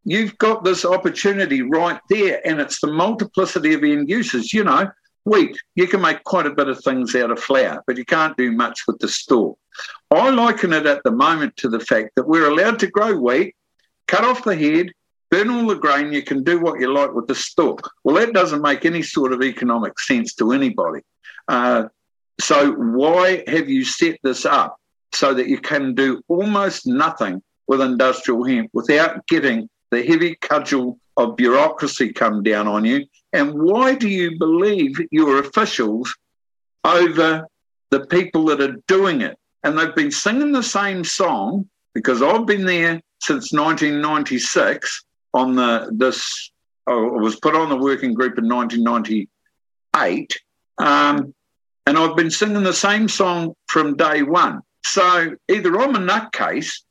You've 0.05 0.37
got 0.39 0.65
this 0.65 0.85
opportunity 0.85 1.63
right 1.63 2.01
there, 2.11 2.47
and 2.47 2.61
it's 2.61 2.81
the 2.81 2.93
multiplicity 2.93 3.75
of 3.75 3.85
end 3.85 4.09
uses. 4.09 4.53
You 4.53 4.65
know, 4.65 4.91
wheat, 5.25 5.57
you 5.75 5.87
can 5.87 6.01
make 6.01 6.25
quite 6.25 6.47
a 6.47 6.55
bit 6.55 6.69
of 6.69 6.83
things 6.83 7.15
out 7.15 7.31
of 7.31 7.39
flour, 7.39 7.83
but 7.87 7.97
you 7.97 8.05
can't 8.05 8.37
do 8.37 8.53
much 8.53 8.83
with 8.87 8.99
the 8.99 9.09
stalk. 9.09 9.59
I 10.11 10.31
liken 10.31 10.73
it 10.73 10.87
at 10.87 11.03
the 11.05 11.13
moment 11.13 11.57
to 11.59 11.69
the 11.69 11.81
fact 11.81 12.11
that 12.17 12.29
we're 12.29 12.51
allowed 12.51 12.79
to 12.81 12.89
grow 12.89 13.17
wheat, 13.17 13.55
cut 14.07 14.25
off 14.25 14.45
the 14.45 14.57
head, 14.57 14.93
burn 15.31 15.49
all 15.49 15.67
the 15.67 15.77
grain, 15.77 16.13
you 16.13 16.23
can 16.23 16.45
do 16.45 16.61
what 16.61 16.79
you 16.79 16.93
like 16.93 17.15
with 17.15 17.27
the 17.27 17.35
stalk. 17.35 17.91
Well, 18.05 18.17
that 18.17 18.35
doesn't 18.35 18.61
make 18.61 18.85
any 18.85 19.03
sort 19.03 19.33
of 19.33 19.43
economic 19.43 19.99
sense 19.99 20.35
to 20.35 20.53
anybody. 20.53 21.01
Uh, 21.49 21.85
so, 22.41 22.73
why 22.73 23.45
have 23.47 23.69
you 23.69 23.85
set 23.85 24.19
this 24.23 24.45
up 24.45 24.79
so 25.13 25.35
that 25.35 25.49
you 25.49 25.59
can 25.59 25.95
do 25.95 26.23
almost 26.29 26.87
nothing 26.87 27.43
with 27.67 27.81
industrial 27.81 28.45
hemp 28.45 28.71
without 28.73 29.27
getting 29.27 29.69
the 29.91 30.03
heavy 30.03 30.37
cudgel 30.37 30.99
of 31.17 31.37
bureaucracy 31.37 32.13
come 32.13 32.43
down 32.43 32.67
on 32.67 32.85
you? 32.85 33.07
And 33.33 33.55
why 33.55 33.95
do 33.95 34.09
you 34.09 34.39
believe 34.39 35.01
your 35.11 35.39
officials 35.41 36.15
over 36.85 37.47
the 37.91 38.07
people 38.07 38.47
that 38.47 38.61
are 38.61 38.77
doing 38.89 39.21
it? 39.21 39.39
And 39.63 39.79
they've 39.79 39.95
been 39.95 40.11
singing 40.11 40.53
the 40.53 40.63
same 40.63 41.05
song 41.05 41.69
because 41.95 42.23
I've 42.23 42.47
been 42.47 42.65
there 42.65 43.01
since 43.21 43.53
1996 43.53 45.05
on 45.35 45.55
the 45.55 45.91
this 45.93 46.51
I 46.87 46.95
was 46.95 47.37
put 47.37 47.55
on 47.55 47.69
the 47.69 47.77
working 47.77 48.13
group 48.13 48.39
in 48.39 48.49
1998 48.49 50.39
um, 50.79 51.33
and 51.87 51.99
I've 51.99 52.17
been 52.17 52.31
singing 52.31 52.63
the 52.63 52.73
same 52.73 53.09
song 53.09 53.55
from 53.67 53.97
day 53.97 54.23
one 54.23 54.61
so 54.85 55.35
either 55.49 55.79
I'm 55.79 55.95
a 55.95 55.99
nutcase 55.99 56.83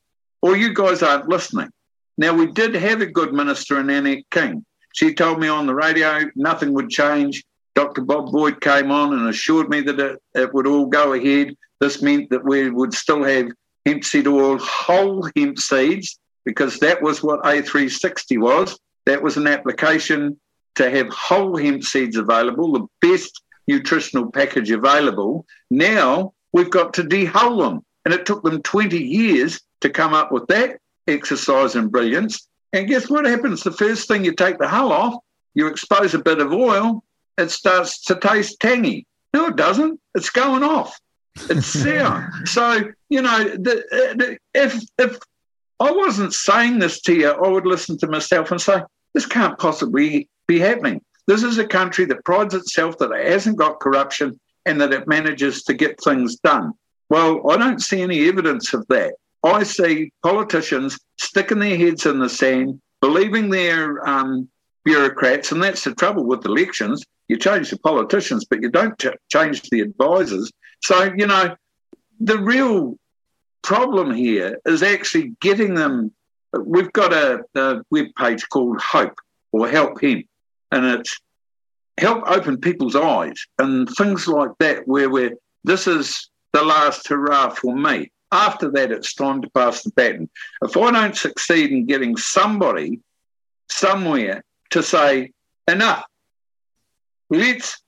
or 0.41 0.55
you 0.55 0.73
guys 0.73 1.03
aren't 1.03 1.29
listening 1.29 1.69
now 2.17 2.33
we 2.33 2.47
did 2.47 2.75
have 2.75 3.01
a 3.01 3.05
good 3.05 3.33
minister 3.33 3.79
in 3.79 3.89
Annette 3.89 4.29
King 4.31 4.65
she 4.93 5.13
told 5.13 5.39
me 5.39 5.47
on 5.47 5.65
the 5.65 5.75
radio 5.75 6.21
nothing 6.35 6.73
would 6.73 6.89
change 6.89 7.43
Dr. 7.75 8.01
Bob 8.01 8.31
Boyd 8.31 8.59
came 8.61 8.91
on 8.91 9.13
and 9.13 9.29
assured 9.29 9.69
me 9.69 9.81
that 9.81 9.99
it, 9.99 10.21
it 10.35 10.53
would 10.53 10.67
all 10.67 10.87
go 10.87 11.13
ahead. 11.13 11.55
This 11.79 12.01
meant 12.01 12.29
that 12.29 12.43
we 12.43 12.69
would 12.69 12.93
still 12.93 13.23
have 13.23 13.49
hemp 13.85 14.03
seed 14.03 14.27
oil, 14.27 14.57
whole 14.59 15.27
hemp 15.35 15.57
seeds, 15.57 16.19
because 16.45 16.79
that 16.79 17.01
was 17.01 17.23
what 17.23 17.41
A360 17.43 18.39
was. 18.39 18.77
That 19.05 19.21
was 19.21 19.37
an 19.37 19.47
application 19.47 20.39
to 20.75 20.89
have 20.89 21.09
whole 21.09 21.57
hemp 21.57 21.83
seeds 21.83 22.17
available, 22.17 22.73
the 22.73 22.87
best 23.07 23.41
nutritional 23.67 24.31
package 24.31 24.71
available. 24.71 25.45
Now 25.69 26.33
we've 26.51 26.69
got 26.69 26.93
to 26.95 27.03
dehull 27.03 27.57
them. 27.57 27.85
And 28.05 28.13
it 28.13 28.25
took 28.25 28.43
them 28.43 28.61
20 28.61 28.97
years 28.97 29.61
to 29.81 29.89
come 29.89 30.13
up 30.13 30.31
with 30.31 30.47
that 30.47 30.79
exercise 31.07 31.75
and 31.75 31.91
brilliance. 31.91 32.47
And 32.73 32.87
guess 32.87 33.09
what 33.09 33.25
happens? 33.25 33.63
The 33.63 33.71
first 33.71 34.07
thing 34.07 34.25
you 34.25 34.33
take 34.33 34.57
the 34.57 34.67
hull 34.67 34.91
off, 34.91 35.15
you 35.53 35.67
expose 35.67 36.13
a 36.13 36.19
bit 36.19 36.39
of 36.39 36.51
oil, 36.53 37.03
it 37.37 37.51
starts 37.51 38.01
to 38.05 38.15
taste 38.15 38.59
tangy. 38.59 39.05
No, 39.33 39.47
it 39.47 39.55
doesn't. 39.55 39.99
It's 40.15 40.29
going 40.29 40.63
off. 40.63 40.97
It's 41.49 41.67
sour. 41.83 42.29
so 42.45 42.83
you 43.09 43.21
know, 43.21 43.43
the, 43.43 43.83
the, 44.17 44.37
if 44.53 44.81
if 44.97 45.17
I 45.79 45.91
wasn't 45.91 46.33
saying 46.33 46.79
this 46.79 47.01
to 47.01 47.13
you, 47.13 47.29
I 47.29 47.47
would 47.47 47.65
listen 47.65 47.97
to 47.99 48.07
myself 48.07 48.51
and 48.51 48.61
say, 48.61 48.81
this 49.13 49.25
can't 49.25 49.57
possibly 49.57 50.29
be 50.47 50.59
happening. 50.59 51.01
This 51.27 51.43
is 51.43 51.57
a 51.57 51.67
country 51.67 52.05
that 52.05 52.25
prides 52.25 52.53
itself 52.53 52.97
that 52.97 53.11
it 53.11 53.31
hasn't 53.31 53.57
got 53.57 53.79
corruption 53.79 54.39
and 54.65 54.79
that 54.81 54.93
it 54.93 55.07
manages 55.07 55.63
to 55.63 55.73
get 55.73 56.01
things 56.03 56.37
done. 56.37 56.73
Well, 57.09 57.49
I 57.49 57.57
don't 57.57 57.81
see 57.81 58.01
any 58.01 58.27
evidence 58.27 58.73
of 58.73 58.85
that. 58.87 59.13
I 59.43 59.63
see 59.63 60.11
politicians 60.23 60.99
sticking 61.17 61.59
their 61.59 61.77
heads 61.77 62.05
in 62.05 62.19
the 62.19 62.29
sand, 62.29 62.79
believing 63.01 63.49
their 63.49 64.07
um, 64.07 64.47
bureaucrats, 64.85 65.51
and 65.51 65.61
that's 65.61 65.83
the 65.83 65.95
trouble 65.95 66.25
with 66.25 66.45
elections. 66.45 67.03
You 67.27 67.37
change 67.37 67.69
the 67.69 67.79
politicians, 67.79 68.45
but 68.45 68.61
you 68.61 68.69
don't 68.69 68.97
ch- 68.99 69.17
change 69.29 69.61
the 69.69 69.81
advisors. 69.81 70.51
So, 70.83 71.11
you 71.15 71.27
know, 71.27 71.55
the 72.19 72.37
real 72.37 72.97
problem 73.61 74.13
here 74.13 74.59
is 74.65 74.83
actually 74.83 75.33
getting 75.41 75.73
them. 75.73 76.11
We've 76.53 76.91
got 76.91 77.13
a, 77.13 77.43
a 77.55 77.81
web 77.89 78.07
page 78.17 78.47
called 78.49 78.81
Hope 78.81 79.17
or 79.51 79.67
Help 79.67 80.01
Hemp, 80.01 80.25
and 80.71 80.85
it's 80.85 81.19
help 81.97 82.23
open 82.27 82.57
people's 82.57 82.95
eyes 82.95 83.45
and 83.59 83.89
things 83.89 84.27
like 84.27 84.51
that, 84.59 84.87
where 84.87 85.09
we're 85.09 85.35
this 85.63 85.87
is 85.87 86.29
the 86.53 86.63
last 86.63 87.07
hurrah 87.07 87.49
for 87.49 87.75
me. 87.75 88.11
After 88.31 88.71
that, 88.71 88.91
it's 88.91 89.13
time 89.13 89.41
to 89.41 89.49
pass 89.51 89.83
the 89.83 89.91
baton. 89.91 90.29
If 90.63 90.75
I 90.77 90.91
don't 90.91 91.15
succeed 91.15 91.71
in 91.71 91.85
getting 91.85 92.15
somebody 92.17 92.99
somewhere 93.69 94.43
to 94.71 94.81
say, 94.81 95.31
enough, 95.67 96.05
let's 97.29 97.81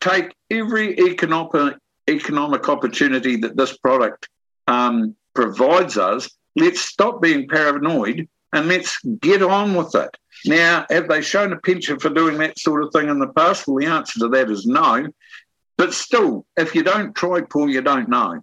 take 0.00 0.34
every 0.50 0.98
economic, 0.98 1.76
economic 2.08 2.68
opportunity 2.68 3.36
that 3.36 3.56
this 3.56 3.76
product 3.76 4.28
um, 4.66 5.14
provides 5.34 5.98
us, 5.98 6.30
let's 6.56 6.80
stop 6.80 7.20
being 7.20 7.46
paranoid 7.46 8.26
and 8.52 8.68
let's 8.68 8.98
get 9.20 9.42
on 9.42 9.74
with 9.74 9.94
it. 9.94 10.16
Now, 10.46 10.86
have 10.90 11.08
they 11.08 11.20
shown 11.20 11.52
a 11.52 11.58
penchant 11.58 12.00
for 12.00 12.08
doing 12.08 12.38
that 12.38 12.58
sort 12.58 12.82
of 12.82 12.92
thing 12.92 13.08
in 13.08 13.18
the 13.18 13.28
past? 13.28 13.66
Well, 13.66 13.76
the 13.76 13.86
answer 13.86 14.20
to 14.20 14.28
that 14.28 14.50
is 14.50 14.66
no. 14.66 15.08
But 15.76 15.92
still, 15.94 16.46
if 16.56 16.74
you 16.74 16.82
don't 16.82 17.14
try, 17.14 17.42
Paul, 17.42 17.70
you 17.70 17.82
don't 17.82 18.08
know. 18.08 18.42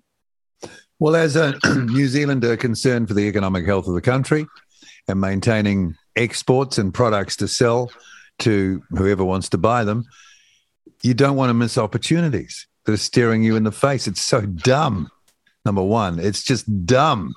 Well, 0.99 1.15
as 1.15 1.35
a 1.35 1.57
New 1.75 2.07
Zealander 2.07 2.57
concerned 2.57 3.07
for 3.07 3.13
the 3.13 3.27
economic 3.27 3.65
health 3.65 3.87
of 3.87 3.93
the 3.93 4.01
country 4.01 4.47
and 5.07 5.21
maintaining 5.21 5.95
exports 6.15 6.77
and 6.77 6.93
products 6.93 7.35
to 7.37 7.47
sell 7.47 7.91
to 8.39 8.83
whoever 8.89 9.23
wants 9.23 9.49
to 9.49 9.57
buy 9.57 9.83
them, 9.83 10.05
you 11.03 11.13
don't 11.13 11.35
want 11.35 11.49
to 11.49 11.53
miss 11.53 11.77
opportunities 11.77 12.67
that 12.85 12.93
are 12.93 12.97
staring 12.97 13.43
you 13.43 13.55
in 13.55 13.63
the 13.63 13.71
face. 13.71 14.07
It's 14.07 14.21
so 14.21 14.41
dumb. 14.41 15.11
Number 15.65 15.83
one, 15.83 16.19
it's 16.19 16.43
just 16.43 16.85
dumb. 16.85 17.35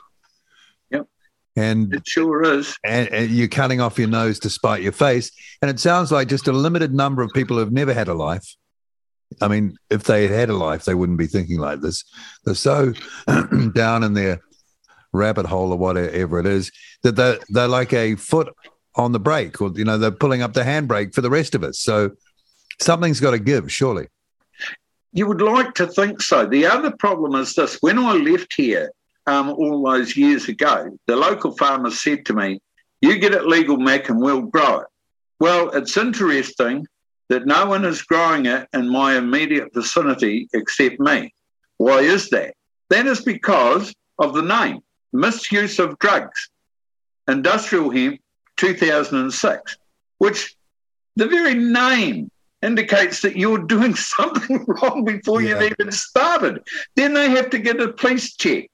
And 1.56 1.92
it 1.94 2.06
sure 2.06 2.42
is. 2.42 2.76
And, 2.84 3.08
and, 3.08 3.30
you're 3.30 3.48
cutting 3.48 3.80
off 3.80 3.98
your 3.98 4.08
nose 4.08 4.38
to 4.40 4.50
spite 4.50 4.82
your 4.82 4.92
face. 4.92 5.32
And 5.60 5.70
it 5.70 5.80
sounds 5.80 6.12
like 6.12 6.28
just 6.28 6.48
a 6.48 6.52
limited 6.52 6.94
number 6.94 7.22
of 7.22 7.32
people 7.32 7.56
who've 7.58 7.72
never 7.72 7.92
had 7.92 8.08
a 8.08 8.14
life. 8.14 8.54
I 9.40 9.48
mean, 9.48 9.76
if 9.90 10.04
they 10.04 10.22
had 10.22 10.30
had 10.30 10.48
a 10.50 10.56
life, 10.56 10.84
they 10.84 10.94
wouldn't 10.94 11.18
be 11.18 11.26
thinking 11.26 11.58
like 11.58 11.80
this. 11.80 12.04
They're 12.44 12.54
so 12.54 12.92
down 13.74 14.04
in 14.04 14.14
their 14.14 14.40
rabbit 15.12 15.46
hole 15.46 15.72
or 15.72 15.76
whatever 15.76 16.38
it 16.38 16.46
is 16.46 16.70
that 17.02 17.16
they're, 17.16 17.38
they're 17.48 17.68
like 17.68 17.92
a 17.92 18.14
foot 18.14 18.52
on 18.94 19.12
the 19.12 19.20
brake 19.20 19.60
or, 19.60 19.72
you 19.74 19.84
know, 19.84 19.98
they're 19.98 20.10
pulling 20.10 20.42
up 20.42 20.52
the 20.52 20.62
handbrake 20.62 21.14
for 21.14 21.20
the 21.20 21.30
rest 21.30 21.54
of 21.54 21.64
us. 21.64 21.78
So 21.78 22.10
something's 22.80 23.20
got 23.20 23.32
to 23.32 23.38
give, 23.38 23.70
surely. 23.72 24.06
You 25.12 25.26
would 25.26 25.42
like 25.42 25.74
to 25.74 25.88
think 25.88 26.22
so. 26.22 26.46
The 26.46 26.66
other 26.66 26.92
problem 26.92 27.34
is 27.34 27.54
this 27.54 27.78
when 27.80 27.98
I 27.98 28.12
left 28.14 28.54
here 28.54 28.92
um, 29.30 29.50
all 29.50 29.82
those 29.84 30.16
years 30.16 30.48
ago, 30.48 30.98
the 31.06 31.16
local 31.16 31.56
farmers 31.56 32.02
said 32.02 32.26
to 32.26 32.34
me, 32.34 32.60
You 33.00 33.18
get 33.18 33.32
it 33.32 33.46
legal, 33.46 33.76
Mac, 33.76 34.08
and 34.08 34.20
we'll 34.20 34.42
grow 34.42 34.80
it. 34.80 34.86
Well, 35.38 35.70
it's 35.70 35.96
interesting 35.96 36.86
that 37.28 37.46
no 37.46 37.66
one 37.66 37.84
is 37.84 38.02
growing 38.02 38.46
it 38.46 38.68
in 38.72 38.88
my 38.88 39.16
immediate 39.16 39.72
vicinity 39.72 40.48
except 40.52 40.98
me. 40.98 41.32
Why 41.78 42.00
is 42.00 42.28
that? 42.30 42.54
That 42.90 43.06
is 43.06 43.22
because 43.22 43.94
of 44.18 44.34
the 44.34 44.42
name 44.42 44.80
misuse 45.12 45.78
of 45.78 45.98
drugs, 45.98 46.50
industrial 47.28 47.90
hemp 47.90 48.20
2006, 48.56 49.76
which 50.18 50.54
the 51.16 51.26
very 51.26 51.54
name 51.54 52.30
indicates 52.62 53.22
that 53.22 53.36
you're 53.36 53.64
doing 53.66 53.94
something 54.16 54.64
wrong 54.66 55.04
before 55.04 55.40
yeah. 55.40 55.60
you've 55.60 55.72
even 55.72 55.92
started. 55.92 56.62
Then 56.96 57.14
they 57.14 57.30
have 57.30 57.50
to 57.50 57.58
get 57.58 57.80
a 57.80 57.92
police 57.92 58.36
check 58.36 58.70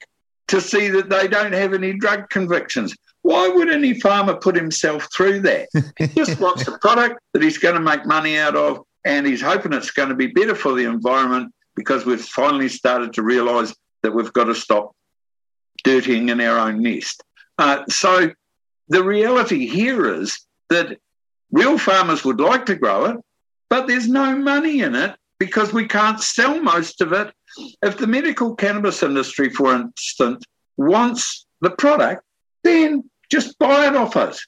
to 0.48 0.60
see 0.60 0.88
that 0.88 1.08
they 1.08 1.28
don't 1.28 1.52
have 1.52 1.74
any 1.74 1.92
drug 1.92 2.28
convictions. 2.30 2.94
Why 3.22 3.48
would 3.48 3.68
any 3.68 3.98
farmer 3.98 4.36
put 4.36 4.54
himself 4.54 5.08
through 5.12 5.40
that? 5.40 5.68
he 5.98 6.06
just 6.08 6.40
wants 6.40 6.68
a 6.68 6.78
product 6.78 7.20
that 7.32 7.42
he's 7.42 7.58
going 7.58 7.74
to 7.74 7.80
make 7.80 8.06
money 8.06 8.38
out 8.38 8.56
of, 8.56 8.84
and 9.04 9.26
he's 9.26 9.42
hoping 9.42 9.72
it's 9.72 9.90
going 9.90 10.08
to 10.08 10.14
be 10.14 10.28
better 10.28 10.54
for 10.54 10.74
the 10.74 10.84
environment 10.84 11.52
because 11.74 12.06
we've 12.06 12.24
finally 12.24 12.68
started 12.68 13.12
to 13.14 13.22
realise 13.22 13.74
that 14.02 14.12
we've 14.12 14.32
got 14.32 14.44
to 14.44 14.54
stop 14.54 14.94
dirtying 15.84 16.28
in 16.28 16.40
our 16.40 16.58
own 16.58 16.82
nest. 16.82 17.22
Uh, 17.58 17.84
so 17.88 18.30
the 18.88 19.02
reality 19.02 19.66
here 19.66 20.20
is 20.20 20.46
that 20.70 20.98
real 21.50 21.78
farmers 21.78 22.24
would 22.24 22.40
like 22.40 22.66
to 22.66 22.74
grow 22.74 23.06
it, 23.06 23.16
but 23.68 23.86
there's 23.86 24.08
no 24.08 24.36
money 24.36 24.80
in 24.80 24.94
it 24.94 25.16
because 25.38 25.72
we 25.72 25.86
can't 25.86 26.20
sell 26.20 26.60
most 26.60 27.00
of 27.00 27.12
it. 27.12 27.32
If 27.82 27.98
the 27.98 28.06
medical 28.06 28.54
cannabis 28.54 29.02
industry, 29.02 29.50
for 29.50 29.74
instance, 29.74 30.44
wants 30.76 31.46
the 31.60 31.70
product, 31.70 32.22
then 32.64 33.08
just 33.30 33.58
buy 33.58 33.86
it 33.86 33.96
off 33.96 34.16
us. 34.16 34.44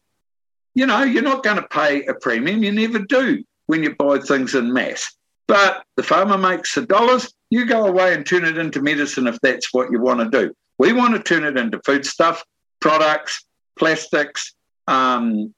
You 0.74 0.86
know, 0.86 1.02
you're 1.02 1.22
not 1.22 1.42
going 1.42 1.56
to 1.56 1.68
pay 1.68 2.04
a 2.06 2.14
premium. 2.14 2.62
You 2.62 2.72
never 2.72 3.00
do 3.00 3.42
when 3.66 3.82
you 3.82 3.94
buy 3.94 4.18
things 4.18 4.54
in 4.54 4.72
mass. 4.72 5.16
But 5.46 5.84
the 5.96 6.02
farmer 6.02 6.38
makes 6.38 6.74
the 6.74 6.82
dollars. 6.82 7.32
You 7.50 7.64
go 7.64 7.86
away 7.86 8.14
and 8.14 8.24
turn 8.24 8.44
it 8.44 8.58
into 8.58 8.82
medicine 8.82 9.26
if 9.26 9.40
that's 9.40 9.72
what 9.72 9.90
you 9.90 10.00
want 10.00 10.20
to 10.20 10.28
do. 10.30 10.54
We 10.78 10.92
want 10.92 11.14
to 11.14 11.22
turn 11.22 11.44
it 11.44 11.56
into 11.56 11.80
food 11.84 12.04
stuff, 12.04 12.44
products, 12.80 13.44
plastics, 13.78 14.54
um, 14.86 15.54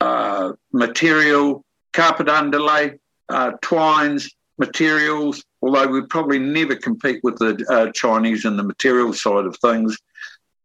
uh, 0.00 0.52
material, 0.72 1.64
carpet 1.92 2.28
underlay, 2.28 2.98
uh, 3.28 3.52
twines, 3.60 4.30
materials, 4.58 5.44
although 5.62 5.86
we'd 5.86 6.08
probably 6.08 6.38
never 6.38 6.76
compete 6.76 7.20
with 7.22 7.36
the 7.38 7.64
uh, 7.68 7.90
Chinese 7.92 8.44
in 8.44 8.56
the 8.56 8.62
material 8.62 9.12
side 9.12 9.46
of 9.46 9.56
things. 9.58 9.96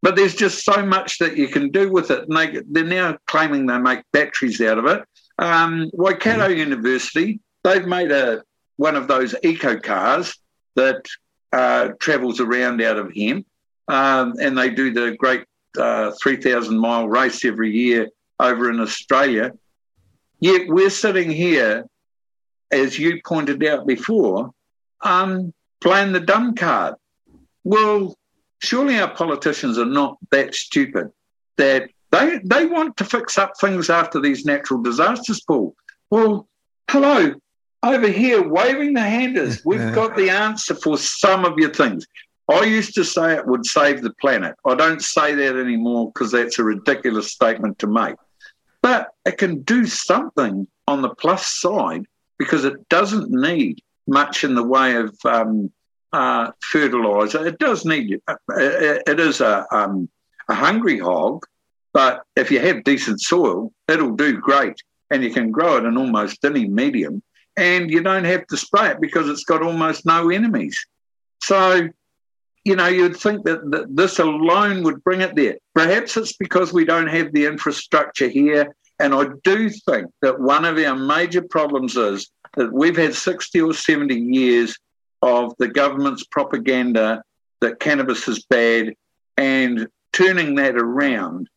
but 0.01 0.15
there's 0.15 0.35
just 0.35 0.63
so 0.63 0.85
much 0.85 1.17
that 1.19 1.35
you 1.35 1.47
can 1.47 1.69
do 1.71 1.91
with 1.91 2.09
it. 2.11 2.27
And 2.27 2.37
they, 2.37 2.61
they're 2.69 2.83
now 2.83 3.17
claiming 3.27 3.65
they 3.65 3.77
make 3.77 4.01
batteries 4.13 4.61
out 4.61 4.77
of 4.77 4.85
it. 4.85 5.03
Um, 5.39 5.89
Waikato 5.93 6.49
mm. 6.49 6.57
University, 6.57 7.39
they've 7.63 7.85
made 7.85 8.11
a 8.11 8.43
one 8.77 8.95
of 8.95 9.07
those 9.07 9.35
eco 9.43 9.77
cars 9.77 10.33
that 10.75 11.05
uh, 11.51 11.89
travels 11.99 12.39
around 12.39 12.81
out 12.81 12.97
of 12.97 13.11
hemp, 13.13 13.45
um, 13.89 14.35
and 14.39 14.57
they 14.57 14.69
do 14.69 14.93
the 14.93 15.17
great 15.17 15.43
uh, 15.77 16.11
3,000 16.21 16.77
mile 16.77 17.07
race 17.07 17.43
every 17.43 17.71
year 17.71 18.07
over 18.39 18.69
in 18.69 18.79
Australia. 18.79 19.51
Yet 20.39 20.67
we're 20.69 20.89
sitting 20.89 21.29
here, 21.29 21.85
as 22.71 22.97
you 22.99 23.21
pointed 23.25 23.63
out 23.65 23.87
before, 23.87 24.51
um, 25.01 25.53
playing 25.81 26.13
the 26.13 26.19
dumb 26.19 26.55
card. 26.55 26.95
Well, 27.63 28.15
surely 28.59 28.99
our 28.99 29.13
politicians 29.13 29.77
are 29.77 29.85
not 29.85 30.17
that 30.31 30.55
stupid 30.55 31.11
that 31.57 31.89
they 32.11 32.39
they 32.43 32.65
want 32.65 32.97
to 32.97 33.05
fix 33.05 33.37
up 33.37 33.53
things 33.59 33.89
after 33.89 34.19
these 34.19 34.45
natural 34.45 34.81
disasters, 34.81 35.41
Paul. 35.41 35.75
Well, 36.09 36.47
hello, 36.89 37.35
over 37.83 38.07
here 38.07 38.41
waving 38.47 38.93
the 38.93 39.01
handers. 39.01 39.61
We've 39.65 39.93
got 39.93 40.15
the 40.15 40.29
answer 40.29 40.75
for 40.75 40.97
some 40.97 41.45
of 41.45 41.57
your 41.57 41.73
things. 41.73 42.07
I 42.49 42.63
used 42.63 42.95
to 42.95 43.03
say 43.03 43.35
it 43.35 43.45
would 43.45 43.65
save 43.65 44.01
the 44.01 44.13
planet. 44.13 44.55
I 44.65 44.73
don't 44.73 45.03
say 45.03 45.35
that 45.35 45.55
anymore 45.55 46.11
because 46.11 46.31
that's 46.31 46.57
a 46.57 46.63
ridiculous 46.63 47.31
statement 47.31 47.77
to 47.79 47.87
make. 47.87 48.15
But 48.81 49.09
it 49.25 49.37
can 49.37 49.61
do 49.61 49.85
something 49.85 50.67
on 50.87 51.01
the 51.03 51.09
plus 51.09 51.45
side 51.45 52.05
because 52.39 52.65
it 52.65 52.89
doesn't 52.89 53.29
need 53.29 53.79
much 54.07 54.43
in 54.43 54.55
the 54.55 54.63
way 54.63 54.95
of 54.95 55.15
um, 55.25 55.71
uh, 56.11 56.51
fertilizer. 56.61 57.45
It 57.45 57.59
does 57.59 57.85
need 57.85 58.19
uh, 58.27 58.35
it, 58.57 59.03
it 59.05 59.19
is 59.19 59.41
a, 59.41 59.67
um, 59.71 60.09
a 60.49 60.55
hungry 60.55 60.97
hog, 60.97 61.45
but 61.93 62.23
if 62.35 62.49
you 62.49 62.59
have 62.59 62.83
decent 62.83 63.21
soil, 63.21 63.71
it'll 63.87 64.15
do 64.15 64.39
great, 64.39 64.81
and 65.11 65.23
you 65.23 65.31
can 65.31 65.51
grow 65.51 65.77
it 65.77 65.85
in 65.85 65.97
almost 65.97 66.43
any 66.43 66.67
medium, 66.67 67.21
and 67.57 67.91
you 67.91 68.01
don't 68.01 68.23
have 68.23 68.47
to 68.47 68.57
spray 68.57 68.89
it 68.89 69.01
because 69.01 69.29
it's 69.29 69.43
got 69.43 69.61
almost 69.61 70.05
no 70.05 70.29
enemies. 70.29 70.77
So, 71.41 71.89
you 72.63 72.75
know, 72.75 72.87
you'd 72.87 73.17
think 73.17 73.45
that, 73.45 73.69
that 73.71 73.95
this 73.95 74.19
alone 74.19 74.83
would 74.83 75.03
bring 75.03 75.21
it 75.21 75.35
there. 75.35 75.57
Perhaps 75.73 76.17
it's 76.17 76.33
because 76.33 76.73
we 76.73 76.85
don't 76.85 77.07
have 77.07 77.31
the 77.31 77.45
infrastructure 77.45 78.27
here. 78.27 78.75
And 78.99 79.13
I 79.13 79.27
do 79.43 79.69
think 79.69 80.07
that 80.21 80.39
one 80.39 80.65
of 80.65 80.77
our 80.77 80.95
major 80.95 81.41
problems 81.41 81.95
is 81.95 82.29
that 82.57 82.73
we've 82.73 82.97
had 82.97 83.15
60 83.15 83.61
or 83.61 83.73
70 83.73 84.15
years 84.15 84.77
of 85.21 85.53
the 85.57 85.67
government's 85.67 86.25
propaganda 86.25 87.23
that 87.61 87.79
cannabis 87.79 88.27
is 88.27 88.43
bad 88.45 88.93
and 89.37 89.87
turning 90.11 90.55
that 90.55 90.75
around 90.75 91.49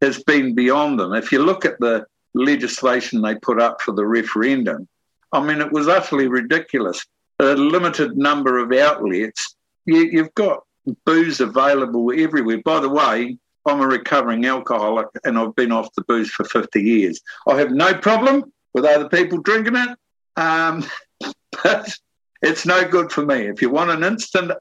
has 0.00 0.22
been 0.22 0.54
beyond 0.54 0.98
them. 0.98 1.12
If 1.14 1.32
you 1.32 1.42
look 1.42 1.64
at 1.64 1.78
the 1.80 2.06
legislation 2.34 3.20
they 3.20 3.34
put 3.36 3.60
up 3.60 3.80
for 3.80 3.92
the 3.92 4.06
referendum, 4.06 4.88
I 5.32 5.40
mean, 5.40 5.60
it 5.60 5.72
was 5.72 5.88
utterly 5.88 6.28
ridiculous. 6.28 7.04
A 7.38 7.54
limited 7.54 8.16
number 8.16 8.58
of 8.58 8.72
outlets, 8.72 9.56
you, 9.86 10.18
have 10.18 10.34
got 10.34 10.64
booze 11.04 11.40
available 11.40 12.12
everywhere. 12.14 12.60
By 12.64 12.80
the 12.80 12.88
way, 12.88 13.38
I'm 13.66 13.80
a 13.80 13.86
recovering 13.86 14.46
alcoholic 14.46 15.08
and 15.24 15.38
I've 15.38 15.54
been 15.54 15.72
off 15.72 15.92
the 15.94 16.04
booze 16.04 16.30
for 16.30 16.44
50 16.44 16.82
years. 16.82 17.20
I 17.46 17.58
have 17.58 17.70
no 17.70 17.94
problem 17.94 18.52
with 18.74 18.84
other 18.84 19.08
people 19.08 19.38
drinking 19.38 19.76
it, 19.76 19.98
um, 20.36 20.84
but 21.62 21.94
it's 22.42 22.64
no 22.64 22.88
good 22.88 23.12
for 23.12 23.24
me. 23.24 23.46
If 23.46 23.60
you 23.60 23.70
want 23.70 23.90
an 23.90 24.02
instant 24.02 24.52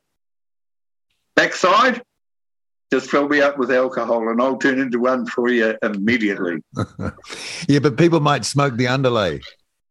backside, 1.36 2.02
just 2.92 3.10
fill 3.10 3.30
me 3.30 3.40
up 3.40 3.58
with 3.58 3.72
alcohol 3.72 4.30
and 4.30 4.42
I'll 4.42 4.58
turn 4.58 4.80
into 4.80 5.00
one 5.00 5.26
for 5.28 5.50
you 5.50 5.76
immediately. 5.84 6.58
yeah, 7.68 7.80
but 7.80 7.98
people 7.98 8.20
might 8.20 8.46
smoke 8.46 8.76
the 8.76 8.88
underlay. 8.88 9.40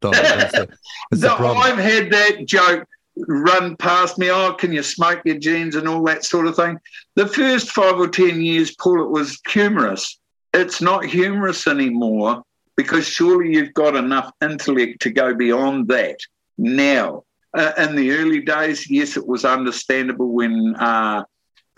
That's 0.00 0.54
a, 0.54 0.68
that's 1.10 1.22
no, 1.22 1.36
I've 1.36 1.78
had 1.78 2.10
that 2.10 2.46
joke 2.46 2.86
run 3.26 3.76
past 3.76 4.18
me. 4.18 4.30
Oh, 4.30 4.52
can 4.52 4.72
you 4.72 4.82
smoke 4.82 5.22
your 5.24 5.38
jeans 5.38 5.74
and 5.74 5.88
all 5.88 6.02
that 6.04 6.24
sort 6.24 6.46
of 6.46 6.56
thing? 6.56 6.78
The 7.16 7.26
first 7.26 7.70
five 7.70 7.98
or 7.98 8.08
10 8.08 8.40
years, 8.42 8.74
Paul, 8.74 9.02
it 9.02 9.10
was 9.10 9.40
humorous. 9.48 10.18
It's 10.54 10.80
not 10.80 11.04
humorous 11.04 11.66
anymore 11.66 12.42
because 12.76 13.06
surely 13.06 13.54
you've 13.54 13.74
got 13.74 13.96
enough 13.96 14.32
intellect 14.40 15.02
to 15.02 15.10
go 15.10 15.34
beyond 15.34 15.88
that 15.88 16.18
now. 16.56 17.24
Uh, 17.54 17.72
in 17.78 17.96
the 17.96 18.12
early 18.12 18.40
days, 18.40 18.88
yes, 18.90 19.16
it 19.16 19.26
was 19.26 19.44
understandable 19.44 20.32
when 20.32 20.76
uh, 20.76 21.24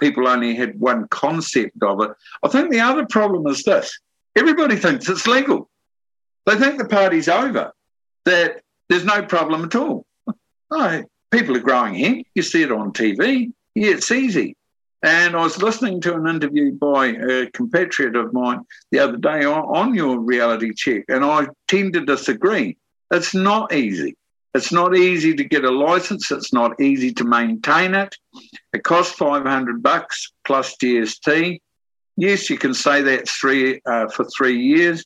people 0.00 0.26
only 0.26 0.54
had 0.54 0.78
one 0.80 1.06
concept 1.08 1.80
of 1.82 2.02
it. 2.02 2.10
I 2.42 2.48
think 2.48 2.70
the 2.70 2.80
other 2.80 3.06
problem 3.06 3.46
is 3.46 3.62
this 3.62 3.98
everybody 4.36 4.76
thinks 4.76 5.08
it's 5.08 5.26
legal. 5.26 5.70
They 6.46 6.56
think 6.56 6.78
the 6.78 6.86
party's 6.86 7.28
over, 7.28 7.72
that 8.24 8.62
there's 8.88 9.04
no 9.04 9.22
problem 9.22 9.64
at 9.64 9.74
all. 9.74 10.06
Oh, 10.72 11.02
people 11.30 11.56
are 11.56 11.60
growing 11.60 11.94
hemp. 11.94 12.26
You 12.34 12.42
see 12.42 12.62
it 12.62 12.72
on 12.72 12.92
TV. 12.92 13.52
Yeah, 13.74 13.92
it's 13.92 14.10
easy. 14.10 14.56
And 15.02 15.34
I 15.34 15.42
was 15.42 15.62
listening 15.62 16.00
to 16.02 16.14
an 16.14 16.26
interview 16.26 16.72
by 16.72 17.06
a 17.06 17.50
compatriot 17.52 18.16
of 18.16 18.34
mine 18.34 18.60
the 18.90 18.98
other 18.98 19.16
day 19.16 19.44
on, 19.44 19.94
your 19.94 20.18
reality 20.18 20.74
check, 20.74 21.04
and 21.08 21.24
I 21.24 21.46
tend 21.68 21.94
to 21.94 22.04
disagree. 22.04 22.76
It's 23.10 23.34
not 23.34 23.72
easy. 23.72 24.16
It's 24.54 24.72
not 24.72 24.96
easy 24.96 25.34
to 25.34 25.44
get 25.44 25.64
a 25.64 25.70
license. 25.70 26.30
It's 26.30 26.52
not 26.52 26.80
easy 26.80 27.12
to 27.14 27.24
maintain 27.24 27.94
it. 27.94 28.14
It 28.72 28.82
costs 28.82 29.14
500 29.14 29.82
bucks 29.82 30.32
plus 30.44 30.76
GST. 30.76 31.60
Yes, 32.16 32.50
you 32.50 32.58
can 32.58 32.74
say 32.74 33.00
that's 33.00 33.32
three 33.32 33.80
uh, 33.86 34.08
for 34.08 34.26
three 34.26 34.60
years. 34.60 35.04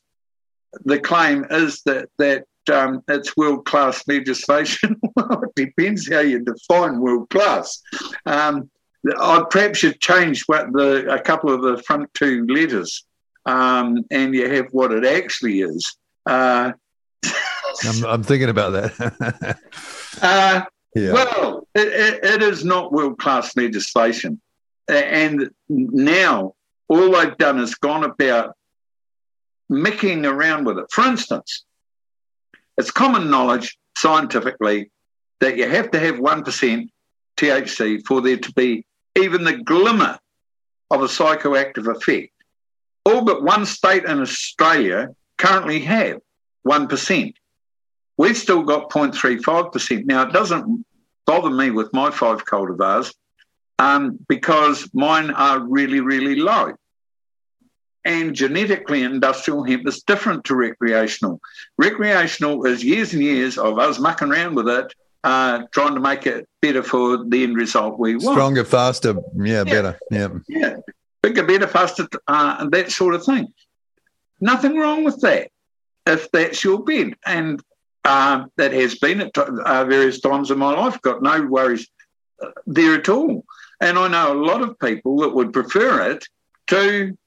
The 0.83 0.99
claim 0.99 1.45
is 1.49 1.83
that 1.83 2.09
that 2.17 2.45
um, 2.69 3.03
it's 3.07 3.35
world 3.37 3.65
class 3.65 4.03
legislation. 4.07 4.99
well, 5.15 5.43
it 5.43 5.55
depends 5.55 6.11
how 6.11 6.19
you 6.19 6.39
define 6.39 6.99
world 6.99 7.29
class. 7.29 7.81
Um, 8.25 8.69
I 9.19 9.43
perhaps 9.49 9.79
should 9.79 9.99
change 9.99 10.43
what 10.45 10.71
the 10.73 11.07
a 11.11 11.21
couple 11.21 11.53
of 11.53 11.61
the 11.61 11.81
front 11.83 12.11
two 12.13 12.45
letters, 12.47 13.05
um, 13.45 14.03
and 14.09 14.33
you 14.33 14.51
have 14.51 14.67
what 14.71 14.91
it 14.91 15.05
actually 15.05 15.61
is. 15.61 15.97
Uh, 16.25 16.71
I'm, 17.83 18.05
I'm 18.05 18.23
thinking 18.23 18.49
about 18.49 18.71
that. 18.71 19.57
uh, 20.21 20.61
yeah. 20.95 21.11
Well, 21.11 21.67
it, 21.75 21.87
it, 21.87 22.25
it 22.25 22.41
is 22.41 22.63
not 22.63 22.91
world 22.91 23.19
class 23.19 23.55
legislation. 23.57 24.41
And 24.87 25.49
now 25.67 26.53
all 26.87 27.11
they've 27.11 27.37
done 27.37 27.59
is 27.59 27.75
gone 27.75 28.03
about 28.03 28.55
micking 29.69 30.25
around 30.25 30.65
with 30.65 30.77
it. 30.77 30.85
For 30.91 31.05
instance, 31.05 31.65
it's 32.77 32.91
common 32.91 33.29
knowledge 33.29 33.77
scientifically 33.97 34.91
that 35.39 35.57
you 35.57 35.69
have 35.69 35.91
to 35.91 35.99
have 35.99 36.15
1% 36.15 36.89
THC 37.37 38.05
for 38.05 38.21
there 38.21 38.37
to 38.37 38.51
be 38.53 38.85
even 39.17 39.43
the 39.43 39.57
glimmer 39.57 40.17
of 40.91 41.01
a 41.01 41.05
psychoactive 41.05 41.87
effect. 41.93 42.31
All 43.05 43.23
but 43.23 43.43
one 43.43 43.65
state 43.65 44.05
in 44.05 44.19
Australia 44.19 45.09
currently 45.37 45.79
have 45.81 46.19
1%. 46.67 47.33
We've 48.17 48.37
still 48.37 48.63
got 48.63 48.89
0.35%. 48.89 50.05
Now, 50.05 50.23
it 50.23 50.33
doesn't 50.33 50.85
bother 51.25 51.49
me 51.49 51.71
with 51.71 51.93
my 51.93 52.11
five 52.11 52.45
cultivars 52.45 53.13
um, 53.79 54.17
because 54.27 54.89
mine 54.93 55.31
are 55.31 55.59
really, 55.59 55.99
really 55.99 56.35
low. 56.35 56.73
And 58.05 58.35
genetically, 58.35 59.01
industrial 59.01 59.63
hemp 59.63 59.87
is 59.87 60.03
different 60.03 60.43
to 60.45 60.55
recreational. 60.55 61.41
Recreational 61.77 62.65
is 62.65 62.83
years 62.83 63.13
and 63.13 63.23
years 63.23 63.57
of 63.57 63.79
us 63.79 63.99
mucking 63.99 64.31
around 64.31 64.53
with 64.53 64.69
it, 64.69 64.93
uh, 65.23 65.63
trying 65.71 65.95
to 65.95 65.99
make 65.99 66.27
it 66.27 66.47
better 66.61 66.83
for 66.83 67.25
the 67.25 67.43
end 67.43 67.57
result 67.57 67.97
we 67.97 68.15
want. 68.15 68.35
Stronger, 68.35 68.63
faster, 68.63 69.15
yeah, 69.35 69.43
yeah. 69.43 69.63
better. 69.63 69.99
Yeah. 70.11 70.27
Yeah. 70.47 70.75
Bigger, 71.23 71.43
better, 71.43 71.65
faster, 71.65 72.07
uh, 72.27 72.69
that 72.69 72.91
sort 72.91 73.15
of 73.15 73.25
thing. 73.25 73.51
Nothing 74.39 74.77
wrong 74.77 75.03
with 75.03 75.19
that 75.21 75.49
if 76.05 76.29
that's 76.31 76.63
your 76.63 76.83
bed. 76.83 77.15
And 77.25 77.59
uh, 78.03 78.45
that 78.57 78.71
has 78.73 78.99
been 78.99 79.21
at 79.21 79.35
uh, 79.35 79.85
various 79.85 80.21
times 80.21 80.51
in 80.51 80.59
my 80.59 80.73
life. 80.73 81.01
Got 81.01 81.23
no 81.23 81.41
worries 81.41 81.87
uh, 82.39 82.51
there 82.67 82.93
at 82.99 83.09
all. 83.09 83.43
And 83.81 83.97
I 83.97 84.07
know 84.07 84.33
a 84.33 84.45
lot 84.45 84.61
of 84.61 84.77
people 84.77 85.17
that 85.21 85.33
would 85.33 85.51
prefer 85.51 86.11
it 86.11 86.27
to 86.67 87.17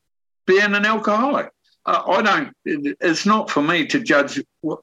being 0.48 0.74
an 0.74 0.84
alcoholic. 0.84 1.50
I 1.86 2.20
don't, 2.22 2.54
it's 2.64 3.24
not 3.24 3.50
for 3.50 3.62
me 3.62 3.86
to 3.86 4.00
judge 4.00 4.42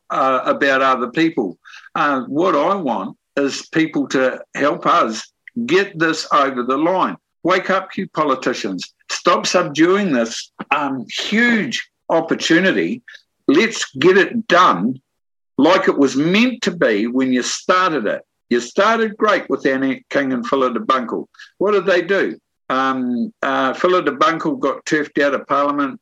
uh, 0.09 0.41
about 0.45 0.81
other 0.81 1.11
people. 1.11 1.57
Uh, 1.93 2.21
what 2.21 2.55
I 2.55 2.73
want 2.75 3.17
is 3.35 3.67
people 3.67 4.07
to 4.09 4.41
help 4.55 4.85
us 4.87 5.31
get 5.65 5.99
this 5.99 6.27
over 6.33 6.63
the 6.63 6.77
line. 6.77 7.17
Wake 7.43 7.69
up, 7.69 7.95
you 7.95 8.07
politicians. 8.09 8.93
Stop 9.11 9.45
subduing 9.45 10.13
this 10.13 10.51
um, 10.71 11.05
huge 11.11 11.87
opportunity. 12.09 13.03
Let's 13.47 13.85
get 13.95 14.17
it 14.17 14.47
done 14.47 14.99
like 15.57 15.87
it 15.87 15.97
was 15.97 16.15
meant 16.15 16.63
to 16.63 16.71
be 16.71 17.05
when 17.05 17.31
you 17.31 17.43
started 17.43 18.07
it. 18.07 18.23
You 18.49 18.59
started 18.59 19.17
great 19.17 19.47
with 19.49 19.65
Annie 19.65 20.05
King 20.09 20.33
and 20.33 20.47
Phillida 20.47 20.79
Bunkle. 20.79 21.27
What 21.59 21.73
did 21.73 21.85
they 21.85 22.01
do? 22.01 22.39
Um, 22.69 23.33
uh, 23.41 23.73
Bunkle 23.73 24.59
got 24.59 24.85
turfed 24.85 25.19
out 25.19 25.33
of 25.33 25.47
Parliament 25.47 25.99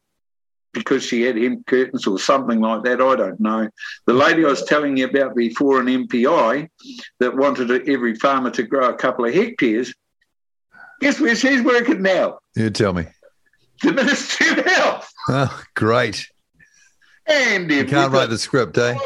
because 0.73 1.03
she 1.03 1.21
had 1.21 1.37
hemp 1.37 1.65
curtains 1.67 2.07
or 2.07 2.17
something 2.17 2.59
like 2.59 2.83
that. 2.83 2.99
I 3.01 3.15
don't 3.15 3.39
know. 3.39 3.69
The 4.05 4.13
lady 4.13 4.43
I 4.43 4.49
was 4.49 4.63
telling 4.63 4.97
you 4.97 5.07
about 5.07 5.35
before, 5.35 5.79
an 5.79 5.87
MPI 5.87 6.67
that 7.19 7.37
wanted 7.37 7.87
every 7.87 8.15
farmer 8.15 8.49
to 8.51 8.63
grow 8.63 8.89
a 8.89 8.95
couple 8.95 9.25
of 9.25 9.33
hectares. 9.33 9.93
Guess 10.99 11.19
where 11.19 11.35
she's 11.35 11.61
working 11.61 12.01
now? 12.01 12.39
You 12.55 12.69
tell 12.69 12.93
me. 12.93 13.05
The 13.81 13.93
Ministry 13.93 14.49
of 14.49 14.65
Health. 14.65 15.11
Oh, 15.29 15.63
great. 15.75 16.27
And 17.25 17.69
you 17.69 17.85
can't 17.85 18.11
write 18.11 18.29
the 18.29 18.37
script, 18.37 18.77
eh? 18.77 18.97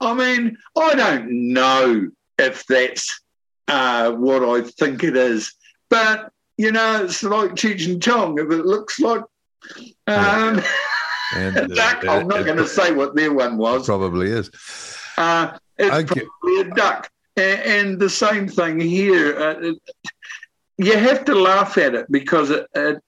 I 0.00 0.14
mean, 0.14 0.56
I 0.76 0.94
don't 0.94 1.52
know 1.52 2.10
if 2.38 2.66
that's 2.66 3.20
uh, 3.68 4.12
what 4.12 4.42
I 4.42 4.62
think 4.62 5.04
it 5.04 5.16
is, 5.16 5.52
but 5.88 6.32
you 6.60 6.70
know, 6.72 7.04
it's 7.04 7.22
like 7.22 7.52
Cheech 7.52 7.90
and 7.90 8.02
Chong. 8.02 8.38
If 8.38 8.50
it 8.50 8.66
looks 8.66 9.00
like 9.00 9.22
um, 10.06 10.62
and, 11.34 11.56
uh, 11.56 11.66
duck, 11.68 12.06
I'm 12.06 12.28
not 12.28 12.44
going 12.44 12.58
to 12.58 12.68
say 12.68 12.92
what 12.92 13.16
their 13.16 13.32
one 13.32 13.56
was. 13.56 13.86
Probably 13.86 14.30
is. 14.30 14.50
Uh, 15.16 15.56
it's 15.78 16.12
okay. 16.12 16.26
probably 16.42 16.60
a 16.60 16.74
duck. 16.74 17.10
And, 17.38 17.60
and, 17.62 17.98
the 17.98 18.10
same 18.10 18.46
thing 18.46 18.78
here. 18.78 19.38
Uh, 19.38 19.72
you 20.76 20.98
have 20.98 21.24
to 21.24 21.34
laugh 21.34 21.78
at 21.78 21.94
it 21.94 22.12
because 22.12 22.50
it, 22.50 22.66
it 22.74 22.98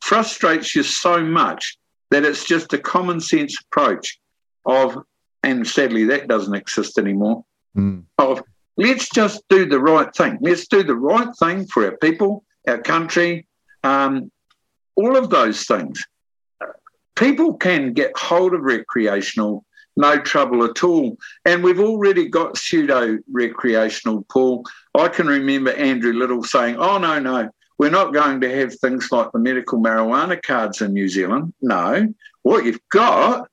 frustrates 0.00 0.74
you 0.74 0.82
so 0.82 1.22
much 1.22 1.76
that 2.10 2.24
it's 2.24 2.46
just 2.46 2.72
a 2.72 2.78
common 2.78 3.20
sense 3.20 3.54
approach 3.66 4.18
of, 4.64 4.96
and 5.42 5.66
sadly 5.66 6.04
that 6.04 6.26
doesn't 6.26 6.54
exist 6.54 6.96
anymore, 6.96 7.44
mm. 7.76 8.02
of 8.16 8.42
let's 8.78 9.10
just 9.10 9.42
do 9.50 9.66
the 9.66 9.78
right 9.78 10.14
thing. 10.14 10.38
Let's 10.40 10.66
do 10.68 10.82
the 10.82 10.94
right 10.94 11.28
thing 11.38 11.66
for 11.66 11.84
our 11.84 11.98
people, 11.98 12.44
our 12.68 12.78
country, 12.78 13.46
um, 13.82 14.30
all 14.94 15.16
of 15.16 15.30
those 15.30 15.64
things. 15.64 16.04
People 17.16 17.54
can 17.54 17.92
get 17.92 18.16
hold 18.16 18.54
of 18.54 18.60
recreational, 18.62 19.64
no 19.96 20.18
trouble 20.18 20.64
at 20.64 20.84
all. 20.84 21.16
And 21.44 21.64
we've 21.64 21.80
already 21.80 22.28
got 22.28 22.56
pseudo 22.56 23.18
recreational, 23.30 24.24
Paul. 24.30 24.64
I 24.94 25.08
can 25.08 25.26
remember 25.26 25.72
Andrew 25.72 26.12
Little 26.12 26.44
saying, 26.44 26.76
oh, 26.76 26.98
no, 26.98 27.18
no, 27.18 27.50
we're 27.78 27.90
not 27.90 28.12
going 28.12 28.40
to 28.40 28.56
have 28.56 28.74
things 28.74 29.10
like 29.10 29.32
the 29.32 29.38
medical 29.38 29.80
marijuana 29.80 30.40
cards 30.40 30.80
in 30.80 30.92
New 30.92 31.08
Zealand. 31.08 31.54
No, 31.60 32.12
what 32.42 32.64
you've 32.64 32.88
got 32.90 33.48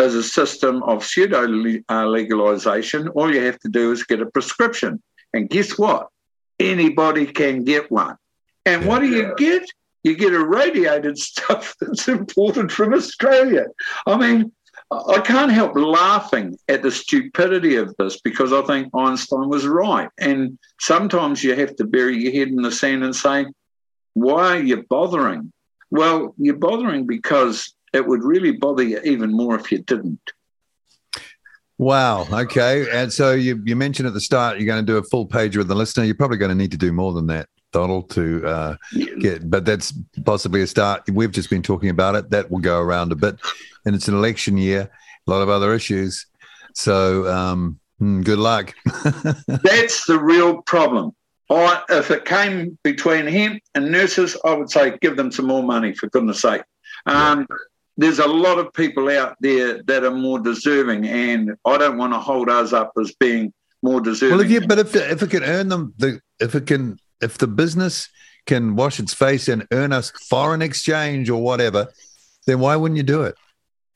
is 0.00 0.14
a 0.14 0.22
system 0.22 0.82
of 0.82 1.04
pseudo 1.04 1.44
uh, 1.44 2.04
legalisation. 2.04 3.10
All 3.14 3.32
you 3.32 3.42
have 3.42 3.58
to 3.60 3.68
do 3.68 3.92
is 3.92 4.04
get 4.04 4.20
a 4.20 4.26
prescription. 4.26 5.02
And 5.32 5.48
guess 5.48 5.78
what? 5.78 6.08
Anybody 6.58 7.26
can 7.26 7.64
get 7.64 7.90
one. 7.90 8.16
And 8.66 8.86
what 8.86 9.00
do 9.00 9.08
you 9.08 9.34
get? 9.36 9.64
You 10.02 10.16
get 10.16 10.32
irradiated 10.32 11.18
stuff 11.30 11.74
that's 11.80 12.08
imported 12.08 12.70
from 12.70 12.94
Australia. 12.94 13.66
I 14.06 14.16
mean, 14.16 14.52
I 14.90 15.20
can't 15.20 15.50
help 15.50 15.76
laughing 15.76 16.56
at 16.68 16.82
the 16.82 16.90
stupidity 16.90 17.76
of 17.76 17.94
this 17.98 18.20
because 18.20 18.52
I 18.52 18.62
think 18.62 18.94
Einstein 18.94 19.48
was 19.48 19.66
right. 19.66 20.08
And 20.18 20.58
sometimes 20.80 21.42
you 21.42 21.54
have 21.56 21.74
to 21.76 21.84
bury 21.84 22.18
your 22.18 22.32
head 22.32 22.48
in 22.48 22.62
the 22.62 22.70
sand 22.70 23.02
and 23.02 23.14
say, 23.14 23.46
why 24.12 24.58
are 24.58 24.62
you 24.62 24.84
bothering? 24.88 25.52
Well, 25.90 26.34
you're 26.38 26.56
bothering 26.56 27.06
because 27.06 27.74
it 27.92 28.06
would 28.06 28.24
really 28.24 28.52
bother 28.52 28.82
you 28.82 29.00
even 29.04 29.32
more 29.32 29.58
if 29.58 29.72
you 29.72 29.78
didn't. 29.78 30.32
Wow. 31.78 32.26
Okay. 32.30 32.86
And 32.92 33.12
so 33.12 33.32
you, 33.32 33.60
you 33.64 33.74
mentioned 33.74 34.06
at 34.06 34.14
the 34.14 34.20
start 34.20 34.58
you're 34.58 34.66
going 34.66 34.84
to 34.84 34.92
do 34.92 34.98
a 34.98 35.02
full 35.02 35.26
page 35.26 35.56
with 35.56 35.68
the 35.68 35.74
listener. 35.74 36.04
You're 36.04 36.14
probably 36.14 36.38
going 36.38 36.50
to 36.50 36.54
need 36.54 36.70
to 36.70 36.76
do 36.76 36.92
more 36.92 37.12
than 37.12 37.26
that, 37.28 37.48
Donald, 37.74 38.08
to 38.10 38.46
uh, 38.46 38.76
get, 39.18 39.50
but 39.50 39.64
that's 39.64 39.92
possibly 40.24 40.62
a 40.62 40.66
start. 40.66 41.02
We've 41.10 41.32
just 41.32 41.50
been 41.50 41.62
talking 41.62 41.90
about 41.90 42.14
it. 42.14 42.30
That 42.30 42.48
will 42.48 42.60
go 42.60 42.80
around 42.80 43.10
a 43.10 43.16
bit. 43.16 43.36
And 43.84 43.96
it's 43.96 44.06
an 44.06 44.14
election 44.14 44.56
year, 44.56 44.88
a 45.26 45.30
lot 45.30 45.42
of 45.42 45.48
other 45.48 45.74
issues. 45.74 46.26
So 46.74 47.28
um, 47.30 47.80
hmm, 47.98 48.22
good 48.22 48.38
luck. 48.38 48.72
that's 49.46 50.06
the 50.06 50.20
real 50.22 50.62
problem. 50.62 51.12
I, 51.50 51.82
if 51.90 52.12
it 52.12 52.24
came 52.24 52.78
between 52.84 53.26
him 53.26 53.60
and 53.74 53.90
nurses, 53.90 54.36
I 54.44 54.54
would 54.54 54.70
say 54.70 54.96
give 55.02 55.16
them 55.16 55.32
some 55.32 55.46
more 55.46 55.62
money, 55.62 55.92
for 55.92 56.08
goodness 56.08 56.40
sake. 56.40 56.62
Um, 57.06 57.46
yeah. 57.50 57.56
There's 57.96 58.18
a 58.20 58.26
lot 58.26 58.58
of 58.58 58.72
people 58.72 59.08
out 59.10 59.36
there 59.40 59.82
that 59.82 60.04
are 60.04 60.10
more 60.10 60.38
deserving, 60.38 61.06
and 61.06 61.56
I 61.64 61.76
don't 61.76 61.98
want 61.98 62.12
to 62.12 62.18
hold 62.18 62.48
us 62.48 62.72
up 62.72 62.92
as 63.00 63.12
being 63.20 63.52
more 63.82 64.00
deserving. 64.00 64.38
Well, 64.38 64.46
if 64.46 64.50
you, 64.50 64.66
but 64.66 64.78
if 64.78 64.96
if 64.96 65.22
it 65.22 65.30
can 65.30 65.44
earn 65.44 65.68
them, 65.68 65.94
the 65.98 66.20
if 66.40 66.54
it 66.54 66.66
can, 66.66 66.98
if 67.20 67.38
the 67.38 67.46
business 67.46 68.08
can 68.46 68.76
wash 68.76 69.00
its 69.00 69.14
face 69.14 69.48
and 69.48 69.66
earn 69.72 69.92
us 69.92 70.10
foreign 70.28 70.62
exchange 70.62 71.30
or 71.30 71.42
whatever, 71.42 71.88
then 72.46 72.60
why 72.60 72.76
wouldn't 72.76 72.96
you 72.96 73.02
do 73.02 73.22
it? 73.22 73.34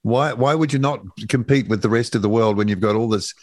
Why 0.03 0.33
why 0.33 0.55
would 0.55 0.73
you 0.73 0.79
not 0.79 1.01
compete 1.29 1.69
with 1.69 1.83
the 1.83 1.91
rest 1.91 2.15
of 2.15 2.23
the 2.23 2.29
world 2.29 2.57
when 2.57 2.69
you've 2.69 2.81
got 2.81 2.97
all 2.97 3.09
this, 3.09 3.35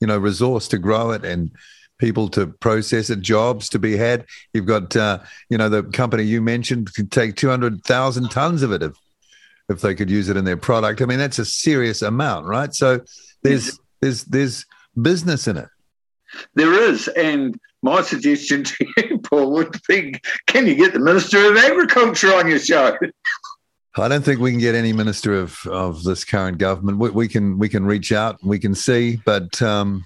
you 0.00 0.06
know, 0.06 0.16
resource 0.16 0.68
to 0.68 0.78
grow 0.78 1.10
it 1.10 1.24
and 1.24 1.50
people 1.98 2.28
to 2.28 2.46
process 2.46 3.10
it, 3.10 3.20
jobs 3.20 3.68
to 3.70 3.78
be 3.78 3.96
had. 3.96 4.26
You've 4.52 4.66
got, 4.66 4.94
uh, 4.96 5.20
you 5.48 5.58
know, 5.58 5.68
the 5.68 5.82
company 5.82 6.24
you 6.24 6.42
mentioned 6.42 6.92
could 6.94 7.10
take 7.10 7.36
200,000 7.36 8.30
tons 8.30 8.62
of 8.62 8.72
it 8.72 8.82
if, 8.82 8.92
if 9.68 9.80
they 9.80 9.94
could 9.94 10.10
use 10.10 10.28
it 10.28 10.36
in 10.36 10.44
their 10.44 10.56
product. 10.56 11.00
I 11.00 11.06
mean, 11.06 11.18
that's 11.18 11.38
a 11.38 11.44
serious 11.44 12.02
amount, 12.02 12.46
right? 12.46 12.74
So 12.74 13.00
there's, 13.42 13.78
there's, 14.00 14.24
there's 14.24 14.66
business 15.00 15.48
in 15.48 15.56
it. 15.56 15.68
There 16.54 16.72
is. 16.72 17.08
And 17.08 17.58
my 17.82 18.02
suggestion 18.02 18.64
to 18.64 18.86
you, 18.96 19.18
Paul, 19.24 19.52
would 19.52 19.76
be 19.88 20.20
can 20.46 20.66
you 20.66 20.74
get 20.74 20.92
the 20.92 21.00
Minister 21.00 21.50
of 21.50 21.56
Agriculture 21.56 22.34
on 22.34 22.48
your 22.48 22.58
show? 22.58 22.96
I 23.98 24.08
don't 24.08 24.22
think 24.22 24.40
we 24.40 24.50
can 24.50 24.60
get 24.60 24.74
any 24.74 24.92
minister 24.92 25.32
of, 25.32 25.66
of 25.66 26.02
this 26.02 26.22
current 26.22 26.58
government. 26.58 26.98
We, 26.98 27.10
we 27.10 27.28
can 27.28 27.58
we 27.58 27.68
can 27.68 27.86
reach 27.86 28.12
out, 28.12 28.42
we 28.44 28.58
can 28.58 28.74
see, 28.74 29.20
but 29.24 29.62
um, 29.62 30.04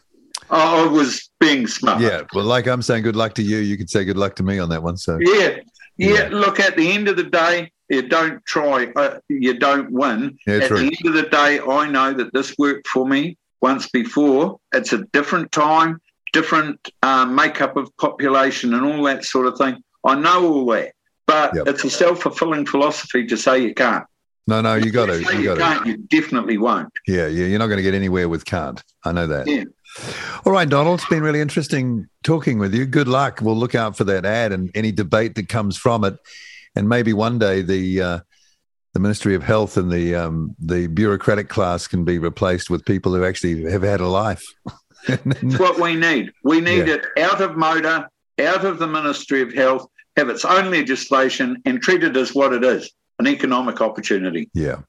I 0.48 0.87
was 0.87 1.28
being 1.40 1.66
smart. 1.66 2.00
Yeah, 2.00 2.22
well, 2.33 2.44
like 2.44 2.66
I'm 2.66 2.83
saying, 2.83 3.02
good 3.02 3.16
luck 3.16 3.35
to 3.35 3.42
you. 3.42 3.59
You 3.59 3.76
could 3.76 3.90
say 3.90 4.04
good 4.04 4.16
luck 4.16 4.37
to 4.37 4.42
me 4.42 4.59
on 4.59 4.68
that 4.68 4.83
one. 4.83 4.96
So 4.96 5.18
yeah, 5.20 5.56
yeah. 5.96 6.14
yeah. 6.14 6.28
Look, 6.30 6.61
at 6.61 6.76
the 6.76 6.90
end 6.92 7.09
of 7.09 7.16
the 7.16 7.24
day, 7.24 7.72
you 7.88 8.02
don't 8.02 8.44
try, 8.46 8.92
uh, 8.96 9.18
you 9.28 9.59
don't 9.59 9.90
win. 9.90 10.38
Yeah, 10.46 10.56
at 10.56 10.68
true. 10.68 10.78
the 10.78 10.85
end 10.85 11.06
of 11.06 11.14
the 11.14 11.28
day, 11.28 11.61
I 11.61 11.88
know 11.90 12.12
that 12.14 12.33
this 12.33 12.54
worked 12.59 12.87
for 12.87 13.06
me 13.06 13.37
once 13.61 13.88
before. 13.88 14.59
It's 14.72 14.92
a 14.92 15.04
different 15.12 15.50
time, 15.52 16.00
different 16.32 16.90
uh, 17.02 17.26
makeup 17.26 17.76
of 17.76 17.94
population, 17.96 18.74
and 18.74 18.84
all 18.84 19.02
that 19.04 19.24
sort 19.24 19.46
of 19.46 19.56
thing. 19.58 19.82
I 20.04 20.14
know 20.14 20.52
all 20.52 20.66
that, 20.66 20.92
but 21.26 21.54
yep. 21.54 21.66
it's 21.66 21.84
a 21.84 21.90
self 21.90 22.22
fulfilling 22.22 22.66
philosophy 22.66 23.26
to 23.26 23.36
say 23.36 23.60
you 23.60 23.74
can't. 23.74 24.04
No, 24.46 24.60
no, 24.60 24.74
you 24.74 24.90
got 24.90 25.06
to. 25.06 25.20
You, 25.20 25.38
you 25.38 25.54
got 25.54 25.84
to. 25.84 25.90
You 25.90 25.96
definitely 25.96 26.58
won't. 26.58 26.92
Yeah, 27.06 27.26
yeah. 27.26 27.46
You're 27.46 27.58
not 27.58 27.68
going 27.68 27.76
to 27.76 27.82
get 27.82 27.94
anywhere 27.94 28.28
with 28.28 28.44
can't. 28.44 28.82
I 29.04 29.12
know 29.12 29.26
that. 29.26 29.46
Yeah. 29.46 29.64
All 30.44 30.52
right, 30.52 30.68
Donald, 30.68 31.00
it's 31.00 31.08
been 31.08 31.22
really 31.22 31.40
interesting 31.40 32.08
talking 32.22 32.58
with 32.58 32.74
you. 32.74 32.86
Good 32.86 33.08
luck. 33.08 33.40
We'll 33.42 33.56
look 33.56 33.74
out 33.74 33.96
for 33.96 34.04
that 34.04 34.24
ad 34.24 34.52
and 34.52 34.70
any 34.74 34.92
debate 34.92 35.34
that 35.36 35.48
comes 35.48 35.76
from 35.76 36.04
it, 36.04 36.16
and 36.74 36.88
maybe 36.88 37.12
one 37.12 37.38
day 37.38 37.62
the 37.62 38.02
uh, 38.02 38.20
the 38.92 39.00
Ministry 39.00 39.34
of 39.34 39.42
Health 39.42 39.76
and 39.76 39.90
the 39.90 40.14
um, 40.14 40.54
the 40.58 40.86
bureaucratic 40.88 41.48
class 41.48 41.86
can 41.86 42.04
be 42.04 42.18
replaced 42.18 42.70
with 42.70 42.84
people 42.84 43.14
who 43.14 43.24
actually 43.24 43.70
have 43.70 43.82
had 43.82 44.00
a 44.00 44.08
life. 44.08 44.44
That's 45.06 45.58
what 45.58 45.78
we 45.78 45.94
need. 45.94 46.32
We 46.44 46.60
need 46.60 46.88
yeah. 46.88 46.94
it 46.94 47.06
out 47.18 47.40
of 47.40 47.56
motor, 47.56 48.08
out 48.40 48.64
of 48.64 48.78
the 48.78 48.86
Ministry 48.86 49.42
of 49.42 49.52
Health, 49.52 49.86
have 50.16 50.28
its 50.28 50.44
own 50.44 50.70
legislation, 50.70 51.62
and 51.64 51.80
treat 51.80 52.02
it 52.02 52.16
as 52.16 52.34
what 52.34 52.52
it 52.52 52.64
is 52.64 52.90
an 53.20 53.26
economic 53.28 53.80
opportunity. 53.80 54.50
Yeah. 54.54 54.80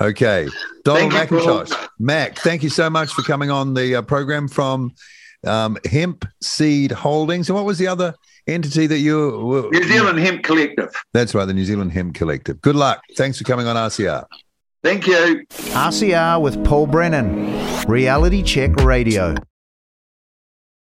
Okay. 0.00 0.48
Donald 0.84 1.12
thank 1.12 1.30
McIntosh. 1.30 1.70
You, 1.70 1.88
Mac, 1.98 2.38
thank 2.38 2.62
you 2.62 2.68
so 2.68 2.90
much 2.90 3.12
for 3.12 3.22
coming 3.22 3.50
on 3.50 3.74
the 3.74 3.96
uh, 3.96 4.02
program 4.02 4.48
from 4.48 4.92
um, 5.46 5.78
Hemp 5.90 6.26
Seed 6.42 6.90
Holdings. 6.90 7.48
And 7.48 7.56
what 7.56 7.64
was 7.64 7.78
the 7.78 7.86
other 7.86 8.14
entity 8.46 8.86
that 8.88 8.98
you 8.98 9.38
were? 9.38 9.70
New 9.70 9.84
Zealand 9.84 10.18
Hemp 10.18 10.42
Collective. 10.42 10.92
That's 11.12 11.34
right, 11.34 11.44
the 11.44 11.54
New 11.54 11.64
Zealand 11.64 11.92
Hemp 11.92 12.14
Collective. 12.14 12.60
Good 12.60 12.76
luck. 12.76 13.00
Thanks 13.16 13.38
for 13.38 13.44
coming 13.44 13.66
on 13.66 13.76
RCR. 13.76 14.24
Thank 14.82 15.06
you. 15.06 15.44
RCR 15.74 16.40
with 16.42 16.64
Paul 16.64 16.86
Brennan, 16.88 17.86
Reality 17.86 18.42
Check 18.42 18.74
Radio. 18.76 19.34